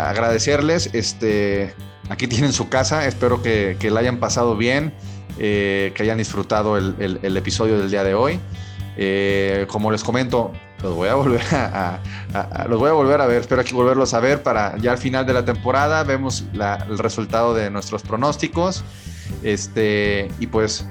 agradecerles. 0.08 0.94
Este, 0.94 1.74
aquí 2.08 2.28
tienen 2.28 2.52
su 2.52 2.68
casa, 2.68 3.08
espero 3.08 3.42
que, 3.42 3.76
la 3.90 3.98
hayan 3.98 4.18
pasado 4.18 4.56
bien, 4.56 4.94
eh, 5.40 5.90
que 5.96 6.04
hayan 6.04 6.18
disfrutado 6.18 6.78
el, 6.78 7.36
episodio 7.36 7.76
del 7.76 7.90
día 7.90 8.04
de 8.04 8.14
hoy. 8.14 8.38
Eh, 8.96 9.66
como 9.68 9.90
les 9.90 10.04
comento, 10.04 10.52
los 10.80 10.94
voy 10.94 11.08
a 11.08 11.16
volver 11.16 11.42
a, 11.50 11.98
los 12.68 12.78
voy 12.78 12.90
a 12.90 12.92
volver 12.92 13.20
a 13.20 13.26
ver, 13.26 13.40
espero 13.40 13.62
aquí 13.62 13.74
volverlos 13.74 14.14
a 14.14 14.20
ver 14.20 14.44
para 14.44 14.76
ya 14.76 14.92
al 14.92 14.98
final 14.98 15.26
de 15.26 15.32
la 15.32 15.44
temporada 15.44 16.04
vemos 16.04 16.44
el 16.52 16.98
resultado 16.98 17.52
de 17.52 17.68
nuestros 17.68 18.02
pronósticos. 18.02 18.84
Este, 19.42 20.30
y 20.38 20.46
pues 20.46 20.86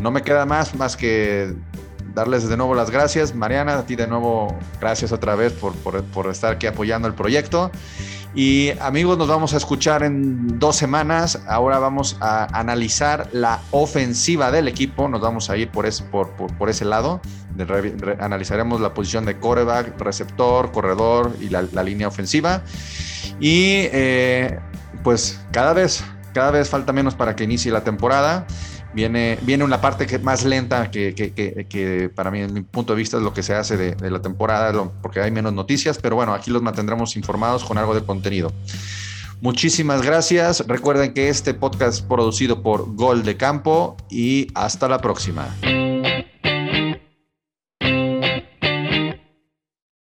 no 0.00 0.10
me 0.10 0.22
queda 0.22 0.46
más 0.46 0.74
más 0.74 0.96
que 0.96 1.54
darles 2.18 2.48
de 2.48 2.56
nuevo 2.56 2.74
las 2.74 2.90
gracias. 2.90 3.34
Mariana, 3.34 3.78
a 3.78 3.86
ti 3.86 3.94
de 3.94 4.06
nuevo 4.06 4.56
gracias 4.80 5.12
otra 5.12 5.36
vez 5.36 5.52
por, 5.52 5.74
por, 5.74 6.28
estar 6.28 6.54
aquí 6.54 6.66
apoyando 6.66 7.06
el 7.06 7.14
proyecto. 7.14 7.70
Y 8.34 8.70
amigos, 8.80 9.16
nos 9.16 9.28
vamos 9.28 9.54
a 9.54 9.56
escuchar 9.56 10.02
en 10.02 10.58
dos 10.58 10.76
semanas. 10.76 11.40
Ahora 11.46 11.78
vamos 11.78 12.16
a 12.20 12.46
analizar 12.58 13.28
la 13.32 13.60
ofensiva 13.70 14.50
del 14.50 14.68
equipo. 14.68 15.08
Nos 15.08 15.20
vamos 15.20 15.48
a 15.48 15.56
ir 15.56 15.70
por 15.70 15.86
ese, 15.86 16.04
por, 16.04 16.30
por, 16.30 16.68
ese 16.68 16.84
lado. 16.84 17.20
analizaremos 18.18 18.80
la 18.80 18.94
posición 18.94 19.24
de 19.24 19.38
coreback, 19.38 19.98
receptor, 20.00 20.72
corredor 20.72 21.36
y 21.40 21.48
la, 21.48 21.62
línea 21.82 22.08
ofensiva. 22.08 22.62
Y 23.40 23.88
eh, 23.92 24.58
pues 25.02 25.40
cada 25.52 25.72
vez, 25.72 26.04
cada 26.38 26.52
vez 26.52 26.68
falta 26.68 26.92
menos 26.92 27.16
para 27.16 27.34
que 27.34 27.42
inicie 27.42 27.72
la 27.72 27.82
temporada. 27.82 28.46
Viene, 28.94 29.40
viene 29.42 29.64
una 29.64 29.80
parte 29.80 30.06
más 30.20 30.44
lenta 30.44 30.88
que, 30.88 31.12
que, 31.12 31.32
que, 31.32 32.10
para 32.14 32.30
mí, 32.30 32.42
en 32.42 32.54
mi 32.54 32.60
punto 32.60 32.92
de 32.92 32.98
vista, 32.98 33.16
es 33.16 33.24
lo 33.24 33.34
que 33.34 33.42
se 33.42 33.56
hace 33.56 33.76
de, 33.76 34.08
la 34.08 34.22
temporada, 34.22 34.72
porque 35.02 35.20
hay 35.20 35.32
menos 35.32 35.52
noticias, 35.52 35.98
pero 35.98 36.14
bueno, 36.14 36.34
aquí 36.34 36.52
los 36.52 36.62
mantendremos 36.62 37.16
informados 37.16 37.64
con 37.64 37.76
algo 37.76 37.92
de 37.92 38.04
contenido. 38.04 38.52
Muchísimas 39.40 40.02
gracias. 40.02 40.64
Recuerden 40.68 41.12
que 41.12 41.28
este 41.28 41.54
podcast 41.54 41.94
es 41.94 42.02
producido 42.02 42.62
por 42.62 42.94
Gol 42.94 43.24
de 43.24 43.36
Campo 43.36 43.96
y 44.08 44.46
hasta 44.54 44.86
la 44.86 44.98
próxima. 44.98 45.48